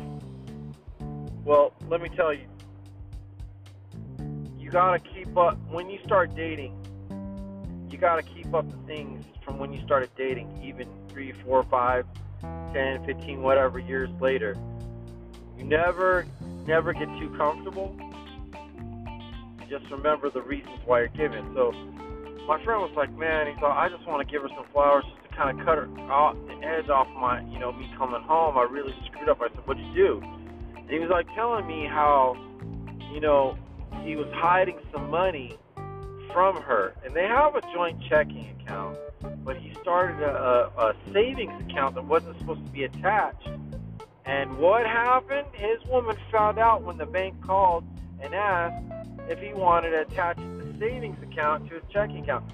Well, 1.44 1.72
let 1.88 2.02
me 2.02 2.08
tell 2.08 2.32
you, 2.32 2.46
you 4.58 4.70
gotta 4.70 4.98
keep 4.98 5.36
up 5.36 5.56
when 5.70 5.88
you 5.88 6.00
start 6.04 6.34
dating. 6.34 6.74
You 7.88 7.98
gotta 7.98 8.22
keep 8.22 8.52
up 8.52 8.68
the 8.68 8.78
things 8.86 9.24
from 9.44 9.58
when 9.58 9.72
you 9.72 9.80
started 9.84 10.10
dating, 10.16 10.60
even 10.62 10.88
three, 11.08 11.32
four, 11.44 11.62
five, 11.62 12.04
ten, 12.72 13.04
fifteen, 13.04 13.42
whatever 13.42 13.78
years 13.78 14.10
later. 14.20 14.56
You 15.58 15.64
never, 15.64 16.26
never 16.66 16.92
get 16.92 17.08
too 17.18 17.34
comfortable 17.36 17.96
just 19.68 19.90
remember 19.90 20.30
the 20.30 20.42
reasons 20.42 20.78
why 20.84 21.00
you're 21.00 21.08
giving. 21.08 21.44
So 21.54 21.72
my 22.46 22.62
friend 22.64 22.80
was 22.80 22.92
like, 22.96 23.10
man, 23.12 23.46
he 23.46 23.60
thought 23.60 23.76
I 23.76 23.88
just 23.88 24.06
want 24.06 24.26
to 24.26 24.32
give 24.32 24.42
her 24.42 24.48
some 24.48 24.64
flowers 24.72 25.04
just 25.04 25.30
to 25.30 25.36
kind 25.36 25.58
of 25.58 25.66
cut 25.66 25.78
her 25.78 25.88
off 26.10 26.36
the 26.46 26.66
edge 26.66 26.88
off 26.88 27.08
my, 27.20 27.40
you 27.42 27.58
know, 27.58 27.72
me 27.72 27.90
coming 27.96 28.22
home. 28.22 28.56
I 28.56 28.62
really 28.62 28.94
screwed 29.06 29.28
up. 29.28 29.40
I 29.40 29.48
said, 29.48 29.66
what'd 29.66 29.84
you 29.84 29.94
do? 29.94 30.22
And 30.76 30.90
he 30.90 30.98
was 30.98 31.10
like 31.10 31.26
telling 31.34 31.66
me 31.66 31.86
how, 31.86 32.36
you 33.12 33.20
know, 33.20 33.58
he 34.04 34.16
was 34.16 34.28
hiding 34.34 34.78
some 34.92 35.10
money 35.10 35.58
from 36.32 36.60
her, 36.62 36.94
and 37.04 37.14
they 37.14 37.26
have 37.26 37.56
a 37.56 37.62
joint 37.72 38.00
checking 38.08 38.54
account, 38.60 38.85
but 39.46 39.56
he 39.56 39.72
started 39.80 40.20
a, 40.22 40.72
a, 40.76 40.88
a 40.88 40.96
savings 41.12 41.54
account 41.62 41.94
that 41.94 42.04
wasn't 42.04 42.36
supposed 42.40 42.66
to 42.66 42.72
be 42.72 42.82
attached. 42.82 43.48
And 44.24 44.58
what 44.58 44.84
happened? 44.84 45.46
His 45.52 45.82
woman 45.88 46.16
found 46.32 46.58
out 46.58 46.82
when 46.82 46.98
the 46.98 47.06
bank 47.06 47.40
called 47.40 47.84
and 48.20 48.34
asked 48.34 48.84
if 49.30 49.38
he 49.38 49.54
wanted 49.54 49.90
to 49.90 50.00
attach 50.00 50.36
the 50.36 50.74
savings 50.80 51.16
account 51.22 51.68
to 51.68 51.76
his 51.76 51.84
checking 51.92 52.24
account. 52.24 52.52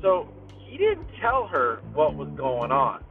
So 0.00 0.28
he 0.56 0.78
didn't 0.78 1.08
tell 1.20 1.46
her 1.46 1.80
what 1.92 2.14
was 2.14 2.30
going 2.30 2.72
on. 2.72 3.04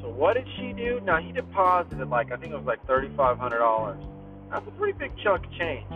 So 0.00 0.08
what 0.08 0.34
did 0.34 0.46
she 0.56 0.72
do? 0.72 1.00
Now 1.00 1.16
he 1.16 1.32
deposited 1.32 2.08
like 2.08 2.30
I 2.30 2.36
think 2.36 2.52
it 2.52 2.56
was 2.56 2.64
like 2.64 2.86
thirty 2.86 3.10
five 3.16 3.38
hundred 3.38 3.58
dollars. 3.58 4.00
That's 4.50 4.66
a 4.68 4.70
pretty 4.70 4.96
big 4.96 5.10
chunk 5.18 5.46
of 5.46 5.52
change. 5.54 5.90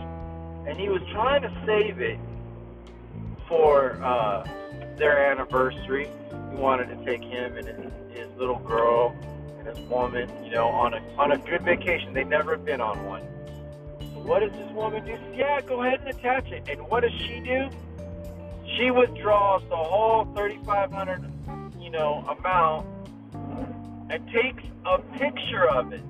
And 0.67 0.77
he 0.77 0.89
was 0.89 1.01
trying 1.13 1.43
to 1.43 1.63
save 1.65 2.01
it 2.01 2.19
for 3.47 4.03
uh, 4.03 4.45
their 4.97 5.31
anniversary. 5.31 6.09
He 6.51 6.57
wanted 6.57 6.89
to 6.89 7.05
take 7.05 7.23
him 7.23 7.57
and 7.57 7.67
his, 7.67 7.91
his 8.17 8.27
little 8.37 8.59
girl 8.59 9.15
and 9.59 9.67
his 9.67 9.79
woman, 9.89 10.29
you 10.43 10.51
know, 10.51 10.67
on 10.67 10.93
a 10.93 11.01
on 11.17 11.31
a 11.31 11.37
good 11.37 11.61
vacation. 11.61 12.13
They'd 12.13 12.27
never 12.27 12.57
been 12.57 12.81
on 12.81 13.05
one. 13.05 13.21
So 13.99 14.19
what 14.21 14.39
does 14.39 14.51
this 14.51 14.71
woman 14.71 15.05
do? 15.05 15.17
Yeah, 15.33 15.61
go 15.61 15.83
ahead 15.83 16.01
and 16.01 16.09
attach 16.09 16.51
it. 16.51 16.67
And 16.69 16.81
what 16.89 17.01
does 17.01 17.13
she 17.13 17.39
do? 17.39 17.69
She 18.77 18.91
withdraws 18.91 19.61
the 19.69 19.75
whole 19.75 20.25
3500 20.35 21.33
you 21.83 21.89
know, 21.89 22.23
amount 22.39 22.87
and 24.09 24.27
takes 24.29 24.63
a 24.85 24.99
picture 25.17 25.67
of 25.69 25.91
it 25.91 26.01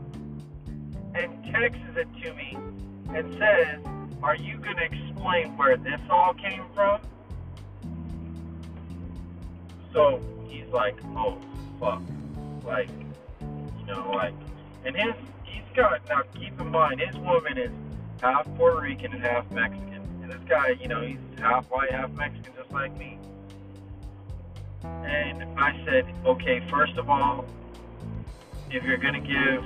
and 1.16 1.44
texts 1.52 1.84
it 1.96 2.08
to 2.22 2.34
me 2.36 2.58
and 3.16 3.34
says, 3.40 3.80
Are 4.22 4.36
you 4.36 4.58
going 4.58 4.78
to 4.78 4.84
explain 4.84 5.58
where 5.58 5.78
this 5.78 6.00
all 6.10 6.34
came 6.34 6.64
from? 6.76 7.02
So 9.94 10.20
he's 10.48 10.68
like, 10.68 10.96
Oh, 11.16 11.38
fuck. 11.80 12.02
Like, 12.66 12.90
you 13.80 13.86
know, 13.86 14.12
like, 14.12 14.34
and 14.86 14.96
his, 14.96 15.14
he's 15.44 15.64
got, 15.76 16.02
now 16.10 16.24
keep 16.34 16.60
in 16.60 16.70
mind, 16.70 17.00
his 17.00 17.16
woman 17.18 17.58
is 17.58 17.72
half 18.22 18.46
Puerto 18.56 18.82
Rican 18.82 19.14
and 19.14 19.22
half 19.22 19.50
Mexican. 19.52 20.02
And 20.22 20.32
this 20.32 20.42
guy, 20.48 20.70
you 20.82 20.88
know, 20.88 21.02
he's 21.02 21.18
half 21.38 21.70
white, 21.70 21.92
half 21.92 22.12
Mexican, 22.12 22.54
just 22.58 22.72
like 22.72 22.98
me. 22.98 23.20
And 24.84 25.44
I 25.60 25.84
said, 25.86 26.06
okay, 26.26 26.66
first 26.70 26.98
of 26.98 27.10
all, 27.10 27.46
if 28.70 28.84
you're 28.84 28.98
gonna 28.98 29.20
give 29.20 29.64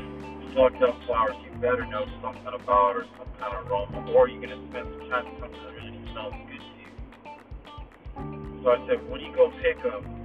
fucked 0.53 0.81
up 0.81 1.01
flowers, 1.05 1.35
you 1.43 1.57
better 1.59 1.85
know 1.85 2.05
something 2.21 2.47
about 2.47 2.95
or 2.95 3.05
some 3.17 3.27
kind 3.39 3.53
of 3.55 3.67
aroma, 3.67 4.11
or 4.11 4.27
you're 4.27 4.41
gonna 4.41 4.61
spend 4.69 4.87
some 4.99 5.09
time 5.09 5.25
with 5.31 5.39
something 5.39 5.63
that 5.63 5.73
really 5.73 6.11
smells 6.11 6.33
good 6.49 6.59
to 6.59 6.73
you. 6.81 8.63
So 8.63 8.71
I 8.71 8.87
said, 8.87 9.09
when 9.09 9.21
you 9.21 9.33
go 9.35 9.51
pick 9.61 9.81
them, 9.81 10.16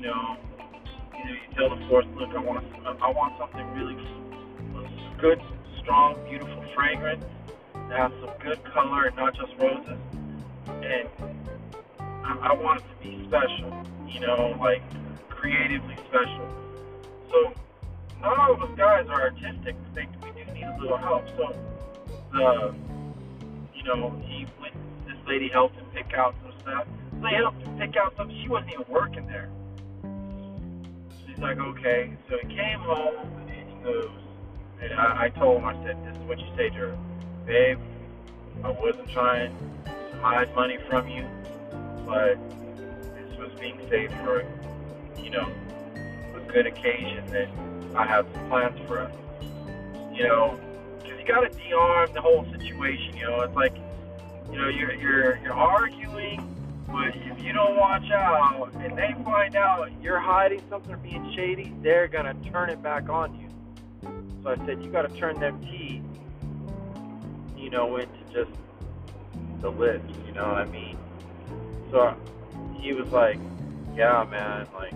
you 0.00 0.06
know, 0.06 0.36
either 1.14 1.28
you 1.28 1.54
tell 1.54 1.76
the 1.76 1.86
force, 1.86 2.06
look, 2.16 2.30
I 2.30 2.38
want, 2.38 2.64
I 2.86 3.10
want 3.10 3.36
something 3.38 3.70
really 3.74 3.96
good, 5.20 5.42
strong, 5.78 6.16
beautiful 6.26 6.64
fragrance 6.74 7.22
to 7.74 7.96
have 7.96 8.10
some 8.24 8.30
good 8.42 8.64
color 8.64 9.04
and 9.04 9.16
not 9.16 9.34
just 9.34 9.52
roses. 9.58 9.98
And 10.68 11.08
I, 12.00 12.50
I 12.50 12.52
want 12.54 12.80
it 12.80 12.84
to 12.88 12.96
be 13.02 13.22
special, 13.28 13.84
you 14.08 14.20
know, 14.20 14.56
like 14.58 14.82
creatively 15.28 15.96
special. 16.08 16.48
So 17.30 17.52
not 18.22 18.38
all 18.38 18.54
of 18.54 18.62
us 18.62 18.70
guys 18.78 19.06
are 19.10 19.20
artistic. 19.20 19.76
Think 19.94 20.08
we 20.22 20.30
do 20.30 20.50
need 20.52 20.64
a 20.64 20.78
little 20.80 20.96
help. 20.96 21.28
So 21.36 21.54
the, 22.32 22.74
you 23.74 23.84
know, 23.84 24.18
he 24.24 24.46
went. 24.62 24.74
This 25.06 25.18
lady 25.26 25.48
helped 25.48 25.76
him 25.76 25.84
pick 25.92 26.14
out 26.14 26.34
some 26.42 26.58
stuff. 26.62 26.86
They 27.20 27.34
helped 27.36 27.60
him 27.60 27.78
pick 27.78 27.96
out 27.96 28.16
something. 28.16 28.36
She 28.42 28.48
wasn't 28.48 28.72
even 28.72 28.86
working 28.88 29.26
there. 29.26 29.50
Like, 31.40 31.58
okay. 31.58 32.12
So 32.28 32.36
he 32.38 32.54
came 32.54 32.78
home 32.80 33.16
and 33.48 33.68
he 33.70 33.84
goes. 33.84 34.10
And 34.82 34.94
I, 34.94 35.24
I 35.24 35.28
told 35.30 35.58
him, 35.58 35.64
I 35.66 35.74
said, 35.84 36.04
this 36.04 36.16
is 36.16 36.22
what 36.24 36.38
you 36.38 36.46
say 36.56 36.70
to 36.70 36.74
her 36.74 36.98
babe, 37.46 37.78
I 38.62 38.70
wasn't 38.70 39.08
trying 39.10 39.56
to 39.84 40.18
hide 40.20 40.54
money 40.54 40.78
from 40.88 41.08
you, 41.08 41.26
but 42.06 42.38
this 43.14 43.38
was 43.38 43.50
being 43.58 43.80
saved 43.88 44.12
for, 44.24 44.46
you 45.18 45.30
know, 45.30 45.50
a 46.34 46.40
good 46.52 46.66
occasion 46.66 47.26
that 47.28 47.48
I 47.94 48.06
have 48.06 48.26
some 48.32 48.48
plans 48.48 48.78
for 48.86 49.00
us. 49.00 49.12
You 50.12 50.24
know, 50.24 50.60
because 51.02 51.18
you 51.18 51.26
got 51.26 51.40
to 51.40 51.48
de-arm 51.48 52.12
the 52.12 52.20
whole 52.20 52.44
situation. 52.52 53.16
You 53.16 53.24
know, 53.24 53.40
it's 53.40 53.56
like 53.56 53.74
you 54.50 54.58
know, 54.58 54.68
you're 54.68 54.94
you're 54.94 55.36
you're 55.38 55.54
arguing, 55.54 56.59
but 56.90 57.14
if 57.14 57.42
you 57.42 57.52
don't 57.52 57.76
watch 57.76 58.10
out 58.10 58.70
and 58.74 58.96
they 58.96 59.14
find 59.24 59.56
out 59.56 59.90
you're 60.02 60.20
hiding 60.20 60.62
something 60.68 60.92
or 60.92 60.96
being 60.96 61.32
shady, 61.34 61.74
they're 61.82 62.08
gonna 62.08 62.34
turn 62.50 62.70
it 62.70 62.82
back 62.82 63.08
on 63.08 63.34
you. 63.38 63.50
So 64.42 64.50
I 64.50 64.66
said, 64.66 64.82
you 64.82 64.90
got 64.90 65.02
to 65.02 65.14
turn 65.18 65.38
them 65.38 65.60
teeth, 65.60 66.02
you 67.56 67.68
know, 67.68 67.96
into 67.96 68.18
just 68.32 68.50
the 69.60 69.70
lips. 69.70 70.14
You 70.26 70.32
know 70.32 70.48
what 70.48 70.58
I 70.58 70.64
mean? 70.64 70.96
So 71.90 72.16
he 72.80 72.94
was 72.94 73.06
like, 73.12 73.38
yeah, 73.94 74.24
man, 74.30 74.66
like 74.74 74.94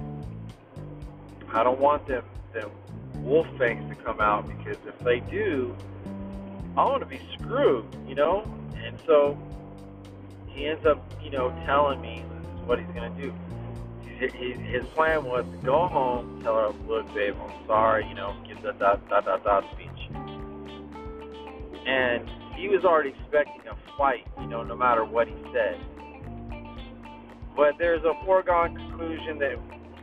I 1.53 1.63
don't 1.63 1.81
want 1.81 2.07
them 2.07 2.25
them 2.55 2.71
wolf 3.17 3.47
fangs 3.59 3.89
to 3.95 4.03
come 4.03 4.21
out 4.21 4.47
because 4.47 4.79
if 4.87 4.99
they 5.01 5.21
do, 5.21 5.77
I 6.77 6.85
want 6.85 7.01
to 7.01 7.07
be 7.07 7.21
screwed, 7.39 7.85
you 8.07 8.15
know. 8.15 8.51
And 8.77 8.99
so 9.07 9.39
he 10.55 10.67
ends 10.67 10.87
up, 10.87 11.03
you 11.23 11.31
know, 11.31 11.51
telling 11.67 12.01
me 12.01 12.25
this 12.29 12.55
is 12.55 12.69
what 12.69 12.79
he's 12.79 12.89
gonna 12.89 13.11
do. 13.21 13.33
His 14.19 14.85
plan 14.95 15.25
was 15.25 15.45
to 15.51 15.57
go 15.67 15.89
home, 15.89 16.41
tell 16.43 16.55
her, 16.55 16.69
look, 16.87 17.13
babe, 17.15 17.35
I'm 17.43 17.67
sorry, 17.67 18.07
you 18.09 18.15
know, 18.15 18.35
give 18.47 18.63
that 18.63 18.79
that 18.79 19.09
that 19.11 19.25
that, 19.25 19.45
that 19.45 19.65
speech. 19.73 19.91
And 21.87 22.31
he 22.57 22.69
was 22.69 22.85
already 22.85 23.11
expecting 23.11 23.67
a 23.69 23.77
fight, 23.99 24.27
you 24.41 24.47
know, 24.47 24.63
no 24.63 24.77
matter 24.77 25.05
what 25.05 25.27
he 25.29 25.35
said. 25.53 25.79
But 27.57 27.75
there's 27.79 28.05
a 28.05 28.15
foregone 28.25 28.77
conclusion 28.77 29.39
that 29.41 29.59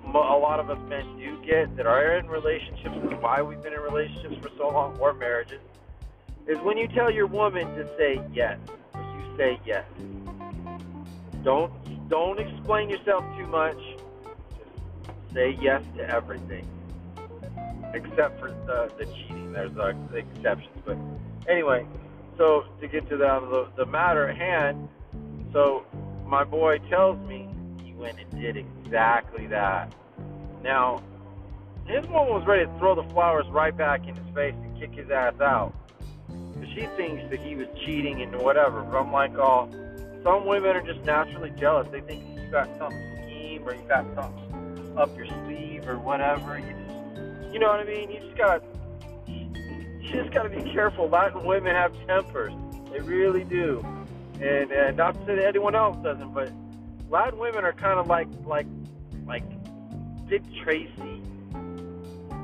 a 0.05 0.37
lot 0.37 0.59
of 0.59 0.69
us 0.69 0.77
men 0.89 1.17
do 1.17 1.41
get 1.45 1.75
that 1.77 1.85
are 1.85 2.17
in 2.17 2.27
relationships 2.27 2.95
and 2.95 3.21
why 3.21 3.41
we've 3.41 3.61
been 3.61 3.73
in 3.73 3.79
relationships 3.79 4.35
for 4.41 4.49
so 4.57 4.69
long 4.69 4.97
or 4.99 5.13
marriages 5.13 5.61
is 6.47 6.57
when 6.59 6.77
you 6.77 6.87
tell 6.87 7.09
your 7.11 7.27
woman 7.27 7.67
to 7.75 7.87
say 7.97 8.21
yes, 8.33 8.57
you 8.95 9.37
say 9.37 9.59
yes. 9.65 9.85
Don't 11.43 11.71
don't 12.09 12.39
explain 12.39 12.89
yourself 12.89 13.23
too 13.37 13.47
much. 13.47 13.77
Just 15.05 15.33
say 15.33 15.57
yes 15.61 15.83
to 15.97 16.09
everything, 16.09 16.67
except 17.93 18.39
for 18.39 18.51
the 18.65 18.91
the 18.97 19.05
cheating. 19.05 19.53
There's 19.53 19.75
uh, 19.77 19.93
the 20.11 20.17
exceptions, 20.17 20.77
but 20.85 20.97
anyway. 21.47 21.85
So 22.37 22.65
to 22.79 22.87
get 22.87 23.09
to 23.09 23.17
the, 23.17 23.27
the 23.27 23.85
the 23.85 23.85
matter 23.85 24.29
at 24.29 24.37
hand, 24.37 24.87
so 25.53 25.85
my 26.25 26.43
boy 26.43 26.79
tells 26.89 27.17
me 27.27 27.49
he 27.83 27.93
went 27.93 28.17
and 28.19 28.41
did 28.41 28.57
exactly 28.57 29.47
that. 29.47 29.93
Now, 30.63 31.01
his 31.85 32.07
mom 32.07 32.29
was 32.29 32.45
ready 32.45 32.65
to 32.65 32.77
throw 32.77 32.95
the 32.95 33.07
flowers 33.13 33.45
right 33.49 33.75
back 33.75 34.07
in 34.07 34.15
his 34.15 34.33
face 34.33 34.55
and 34.55 34.79
kick 34.79 34.93
his 34.93 35.09
ass 35.09 35.39
out. 35.41 35.73
She 36.73 36.85
thinks 36.95 37.29
that 37.29 37.39
he 37.41 37.55
was 37.55 37.67
cheating 37.85 38.21
and 38.21 38.33
whatever. 38.41 38.81
But 38.81 38.97
I'm 38.97 39.11
like, 39.11 39.37
oh, 39.37 39.69
some 40.23 40.45
women 40.45 40.75
are 40.75 40.81
just 40.81 41.03
naturally 41.03 41.51
jealous. 41.57 41.87
They 41.91 42.01
think 42.01 42.23
you 42.37 42.51
got 42.51 42.69
some 42.77 42.91
scheme 43.23 43.63
or 43.67 43.75
you 43.75 43.81
got 43.87 44.05
something 44.15 44.93
up 44.97 45.15
your 45.15 45.27
sleeve 45.45 45.87
or 45.87 45.97
whatever. 45.97 46.59
You 46.59 46.73
just, 46.73 47.53
you 47.53 47.59
know 47.59 47.67
what 47.67 47.79
I 47.79 47.85
mean? 47.85 48.11
You 48.11 48.19
just 48.19 48.37
got, 48.37 48.63
you 49.27 50.09
just 50.11 50.31
got 50.31 50.43
to 50.43 50.49
be 50.49 50.69
careful. 50.71 51.07
Latin 51.09 51.43
women 51.43 51.75
have 51.75 51.93
tempers. 52.05 52.53
They 52.91 52.99
really 52.99 53.43
do. 53.43 53.85
And, 54.35 54.71
and 54.71 54.97
not 54.97 55.13
to 55.13 55.25
say 55.25 55.35
that 55.35 55.45
anyone 55.45 55.75
else 55.75 55.97
doesn't, 56.03 56.33
but 56.33 56.51
Latin 57.09 57.39
women 57.39 57.63
are 57.63 57.73
kind 57.73 57.99
of 57.99 58.07
like, 58.07 58.27
like, 58.45 58.67
like 59.25 59.43
Dick 60.27 60.43
Tracy 60.63 61.21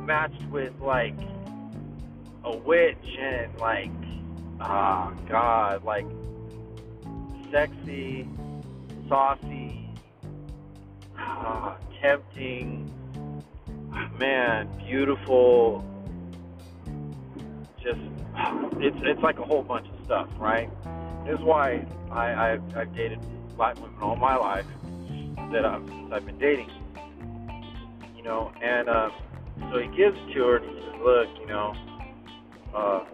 matched 0.08 0.44
with 0.50 0.74
like 0.80 1.16
a 2.46 2.56
witch 2.56 3.18
and 3.20 3.54
like 3.60 3.92
ah 4.62 5.12
oh 5.12 5.28
god 5.28 5.84
like 5.84 6.06
sexy 7.52 8.28
saucy 9.10 9.90
ah, 11.18 11.78
tempting 12.02 12.92
man 14.20 14.70
beautiful. 14.86 15.84
Just 17.82 18.00
it's 18.80 18.98
it's 19.02 19.22
like 19.22 19.40
a 19.40 19.44
whole 19.44 19.64
bunch 19.64 19.88
of 19.88 20.06
stuff 20.06 20.30
right? 20.38 20.70
This 21.26 21.40
is 21.40 21.46
why 21.46 21.86
I 22.12 22.54
I've, 22.54 22.78
I've 22.78 22.96
dated 22.96 23.20
Latin 23.58 23.84
women 23.84 24.02
all 24.02 24.16
my 24.16 24.36
life 24.36 24.66
that 25.52 25.66
I've, 25.66 25.86
since 25.88 26.12
I've 26.12 26.26
been 26.26 26.38
dating 26.38 26.70
you 28.16 28.24
know, 28.24 28.52
and 28.62 28.90
uh, 28.90 29.10
so 29.72 29.80
he 29.80 29.88
gives 29.96 30.18
it 30.18 30.34
to 30.34 30.44
her 30.44 30.58
and 30.58 30.66
he 30.66 30.82
says, 30.82 30.96
look, 31.04 31.30
you 31.40 31.48
know, 31.48 31.74
uh, 32.74 33.06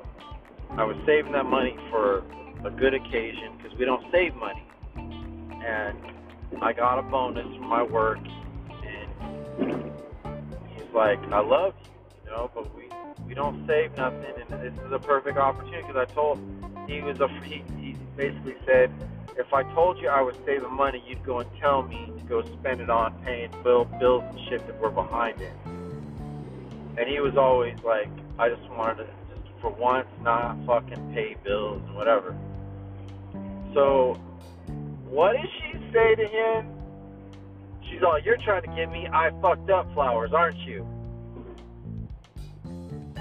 I 0.72 0.84
was 0.84 0.98
saving 1.06 1.34
that 1.34 1.46
money 1.46 1.78
for 1.90 2.24
a 2.66 2.72
good 2.72 2.94
occasion 2.94 3.58
because 3.58 3.78
we 3.78 3.86
don't 3.86 4.06
save 4.12 4.36
money, 4.36 4.66
and 4.96 5.98
I 6.62 6.74
got 6.74 7.00
a 7.00 7.04
bonus 7.04 7.46
from 7.56 7.68
my 7.68 7.84
work, 7.84 8.20
and 8.20 9.84
he's 10.70 10.94
like, 10.94 11.20
I 11.32 11.40
love 11.42 11.74
you, 11.84 11.92
you 12.26 12.32
know, 12.32 12.50
but 12.54 12.74
we 12.76 12.90
we 13.28 13.34
don't 13.34 13.66
save 13.68 13.96
nothing, 13.98 14.34
and 14.50 14.62
this 14.62 14.74
is 14.86 14.92
a 14.92 15.00
perfect 15.00 15.38
opportunity 15.38 15.84
because 15.88 16.08
I 16.10 16.14
told 16.14 16.40
he 16.88 17.02
was 17.02 17.20
a 17.20 17.28
he, 17.44 17.64
he 17.80 17.98
basically 18.16 18.56
said 18.66 18.92
if 19.38 19.52
I 19.54 19.64
told 19.74 19.98
you 20.00 20.10
I 20.10 20.22
was 20.22 20.36
saving 20.46 20.72
money, 20.72 21.04
you'd 21.08 21.24
go 21.26 21.40
and 21.40 21.50
tell 21.60 21.82
me 21.84 22.12
to 22.18 22.24
go 22.26 22.42
spend 22.60 22.82
it 22.82 22.90
on 22.90 23.14
paying 23.24 23.52
bill, 23.64 23.86
bills 23.86 24.24
and 24.30 24.40
shit 24.48 24.66
that 24.68 24.80
were 24.80 24.92
behind 24.92 25.42
it. 25.42 25.54
And 25.66 27.10
he 27.10 27.20
was 27.20 27.36
always 27.36 27.76
like, 27.84 28.10
I 28.38 28.50
just 28.50 28.70
wanted 28.70 29.06
to, 29.06 29.10
just 29.44 29.60
for 29.60 29.72
once, 29.72 30.08
not 30.22 30.56
fucking 30.68 31.14
pay 31.14 31.36
bills 31.44 31.82
and 31.88 31.96
whatever. 31.96 32.36
So, 33.74 34.14
what 35.10 35.34
did 35.34 35.50
she 35.60 35.78
say 35.92 36.16
to 36.16 36.28
him? 36.28 36.68
She's 37.90 38.04
all, 38.04 38.20
you're 38.20 38.38
trying 38.38 38.64
to 38.64 38.76
give 38.76 38.90
me 38.90 39.08
I 39.12 39.32
fucked 39.42 39.70
up 39.70 39.92
flowers, 39.94 40.34
aren't 40.34 40.58
you? 40.58 40.88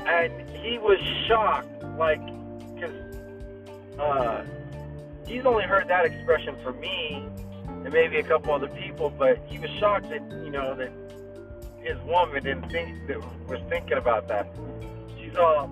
And 0.07 0.51
he 0.51 0.79
was 0.79 0.99
shocked, 1.29 1.85
like, 1.99 2.21
because, 2.75 3.99
uh, 3.99 4.45
he's 5.27 5.45
only 5.47 5.65
heard 5.65 5.89
that 5.89 6.05
expression 6.05 6.57
from 6.63 6.81
me 6.81 7.27
and 7.85 7.93
maybe 7.93 8.19
a 8.19 8.23
couple 8.23 8.53
other 8.53 8.69
people, 8.69 9.11
but 9.11 9.39
he 9.47 9.59
was 9.59 9.71
shocked 9.79 10.09
that 10.11 10.23
you 10.45 10.51
know 10.51 10.75
that 10.75 10.93
his 11.83 11.99
woman 12.03 12.43
didn't 12.43 12.71
think 12.71 13.07
that 13.09 13.19
was 13.49 13.61
thinking 13.69 13.99
about 13.99 14.29
that. 14.29 14.55
She's 15.19 15.37
all 15.37 15.69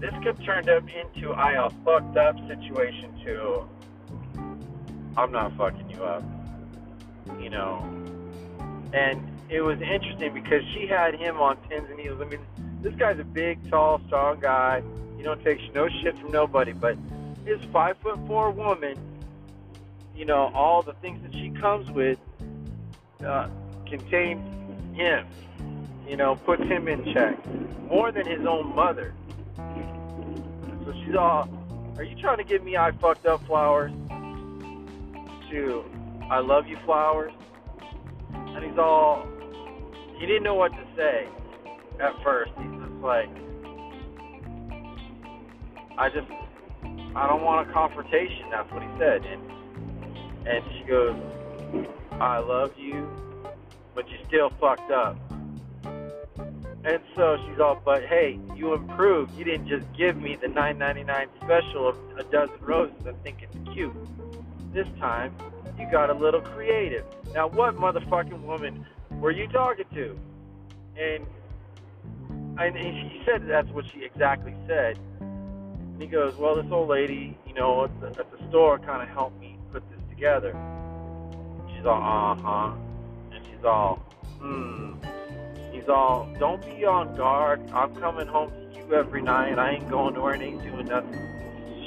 this 0.00 0.12
could 0.22 0.42
turn 0.44 0.68
up 0.68 0.84
into 0.88 1.32
I 1.32 1.52
a 1.52 1.70
fucked 1.84 2.16
up 2.16 2.36
situation 2.48 3.12
too. 3.24 3.68
I'm 5.16 5.32
not 5.32 5.56
fucking 5.56 5.88
you 5.90 6.04
up, 6.04 6.22
you 7.40 7.48
know. 7.48 7.78
And 8.92 9.26
it 9.48 9.62
was 9.62 9.80
interesting 9.80 10.34
because 10.34 10.62
she 10.74 10.86
had 10.86 11.14
him 11.14 11.38
on 11.38 11.56
pins 11.68 11.88
and 11.88 11.96
needles. 11.96 12.20
I 12.20 12.24
mean, 12.24 12.40
this 12.82 12.94
guy's 12.94 13.18
a 13.18 13.24
big, 13.24 13.70
tall, 13.70 14.00
strong 14.06 14.40
guy. 14.40 14.82
You 15.16 15.24
don't 15.24 15.42
take 15.42 15.58
no 15.74 15.88
shit 15.88 16.18
from 16.18 16.30
nobody, 16.30 16.72
but 16.72 16.98
his 17.46 17.58
five 17.72 17.96
foot 17.98 18.18
four 18.26 18.50
woman, 18.50 18.98
you 20.14 20.26
know, 20.26 20.50
all 20.54 20.82
the 20.82 20.92
things 20.94 21.22
that 21.22 21.32
she 21.32 21.50
comes 21.50 21.90
with, 21.90 22.18
uh, 23.24 23.48
contain 23.86 24.42
him. 24.94 25.26
You 26.06 26.16
know, 26.16 26.36
puts 26.36 26.62
him 26.64 26.86
in 26.86 27.12
check 27.12 27.38
more 27.88 28.12
than 28.12 28.26
his 28.26 28.44
own 28.46 28.74
mother. 28.74 29.14
So 29.56 30.92
she's 31.04 31.16
all, 31.16 31.48
"Are 31.96 32.04
you 32.04 32.16
trying 32.20 32.38
to 32.38 32.44
give 32.44 32.62
me 32.62 32.76
I 32.76 32.92
fucked 32.92 33.26
up 33.26 33.44
flowers?" 33.46 33.92
To, 35.50 35.84
"I 36.30 36.40
love 36.40 36.66
you 36.66 36.76
flowers," 36.84 37.32
and 38.32 38.64
he's 38.64 38.78
all, 38.78 39.26
he 40.18 40.26
didn't 40.26 40.42
know 40.42 40.54
what 40.54 40.72
to 40.72 40.84
say 40.96 41.28
at 42.00 42.12
first. 42.22 42.52
He's 42.58 42.70
just 42.80 43.00
like, 43.02 43.28
I 45.98 46.08
just 46.10 46.30
I 47.14 47.26
don't 47.28 47.42
want 47.42 47.68
a 47.68 47.72
confrontation. 47.72 48.50
That's 48.50 48.70
what 48.72 48.82
he 48.82 48.88
said. 48.98 49.24
And 49.24 49.42
and 50.46 50.64
she 50.78 50.84
goes, 50.84 51.16
I 52.12 52.38
love 52.38 52.72
you, 52.76 53.08
but 53.94 54.08
you 54.08 54.16
still 54.28 54.50
fucked 54.60 54.90
up. 54.90 55.16
And 56.86 57.00
so 57.16 57.36
she's 57.44 57.58
all, 57.58 57.82
but 57.84 58.04
hey, 58.04 58.38
you 58.54 58.72
improved. 58.72 59.36
You 59.36 59.44
didn't 59.44 59.66
just 59.66 59.84
give 59.96 60.16
me 60.16 60.36
the 60.36 60.46
9.99 60.46 61.26
special 61.42 61.88
of 61.88 61.96
a 62.16 62.22
dozen 62.22 62.54
roses 62.60 62.94
and 63.04 63.20
think 63.24 63.42
it's 63.42 63.56
cute. 63.72 63.92
This 64.72 64.86
time, 65.00 65.34
you 65.80 65.90
got 65.90 66.10
a 66.10 66.14
little 66.14 66.40
creative. 66.40 67.04
Now, 67.34 67.48
what 67.48 67.74
motherfucking 67.74 68.40
woman 68.42 68.86
were 69.10 69.32
you 69.32 69.48
talking 69.48 69.86
to? 69.94 70.16
And 70.96 71.26
and 72.58 72.76
he 72.76 73.20
said 73.26 73.46
that's 73.48 73.68
what 73.70 73.84
she 73.92 74.04
exactly 74.04 74.54
said. 74.68 74.96
And 75.20 76.00
he 76.00 76.06
goes, 76.06 76.36
well, 76.36 76.54
this 76.54 76.70
old 76.70 76.88
lady, 76.88 77.36
you 77.46 77.52
know, 77.52 77.84
at 77.84 78.00
the, 78.00 78.08
at 78.08 78.30
the 78.30 78.48
store 78.48 78.78
kind 78.78 79.02
of 79.02 79.08
helped 79.08 79.38
me 79.40 79.58
put 79.72 79.82
this 79.90 80.00
together. 80.08 80.52
She's 81.74 81.84
all, 81.84 82.32
uh-huh. 82.32 82.72
And 83.32 83.44
she's 83.44 83.64
all, 83.64 83.96
hmm. 84.38 84.94
He's 85.76 85.90
all, 85.90 86.26
don't 86.38 86.64
be 86.64 86.86
on 86.86 87.14
guard. 87.16 87.70
I'm 87.70 87.94
coming 87.96 88.26
home 88.26 88.50
to 88.50 88.78
you 88.78 88.94
every 88.94 89.20
night. 89.20 89.58
I 89.58 89.72
ain't 89.72 89.90
going 89.90 90.14
nowhere 90.14 90.32
and 90.32 90.42
ain't 90.42 90.62
doing 90.62 90.86
nothing. 90.86 91.12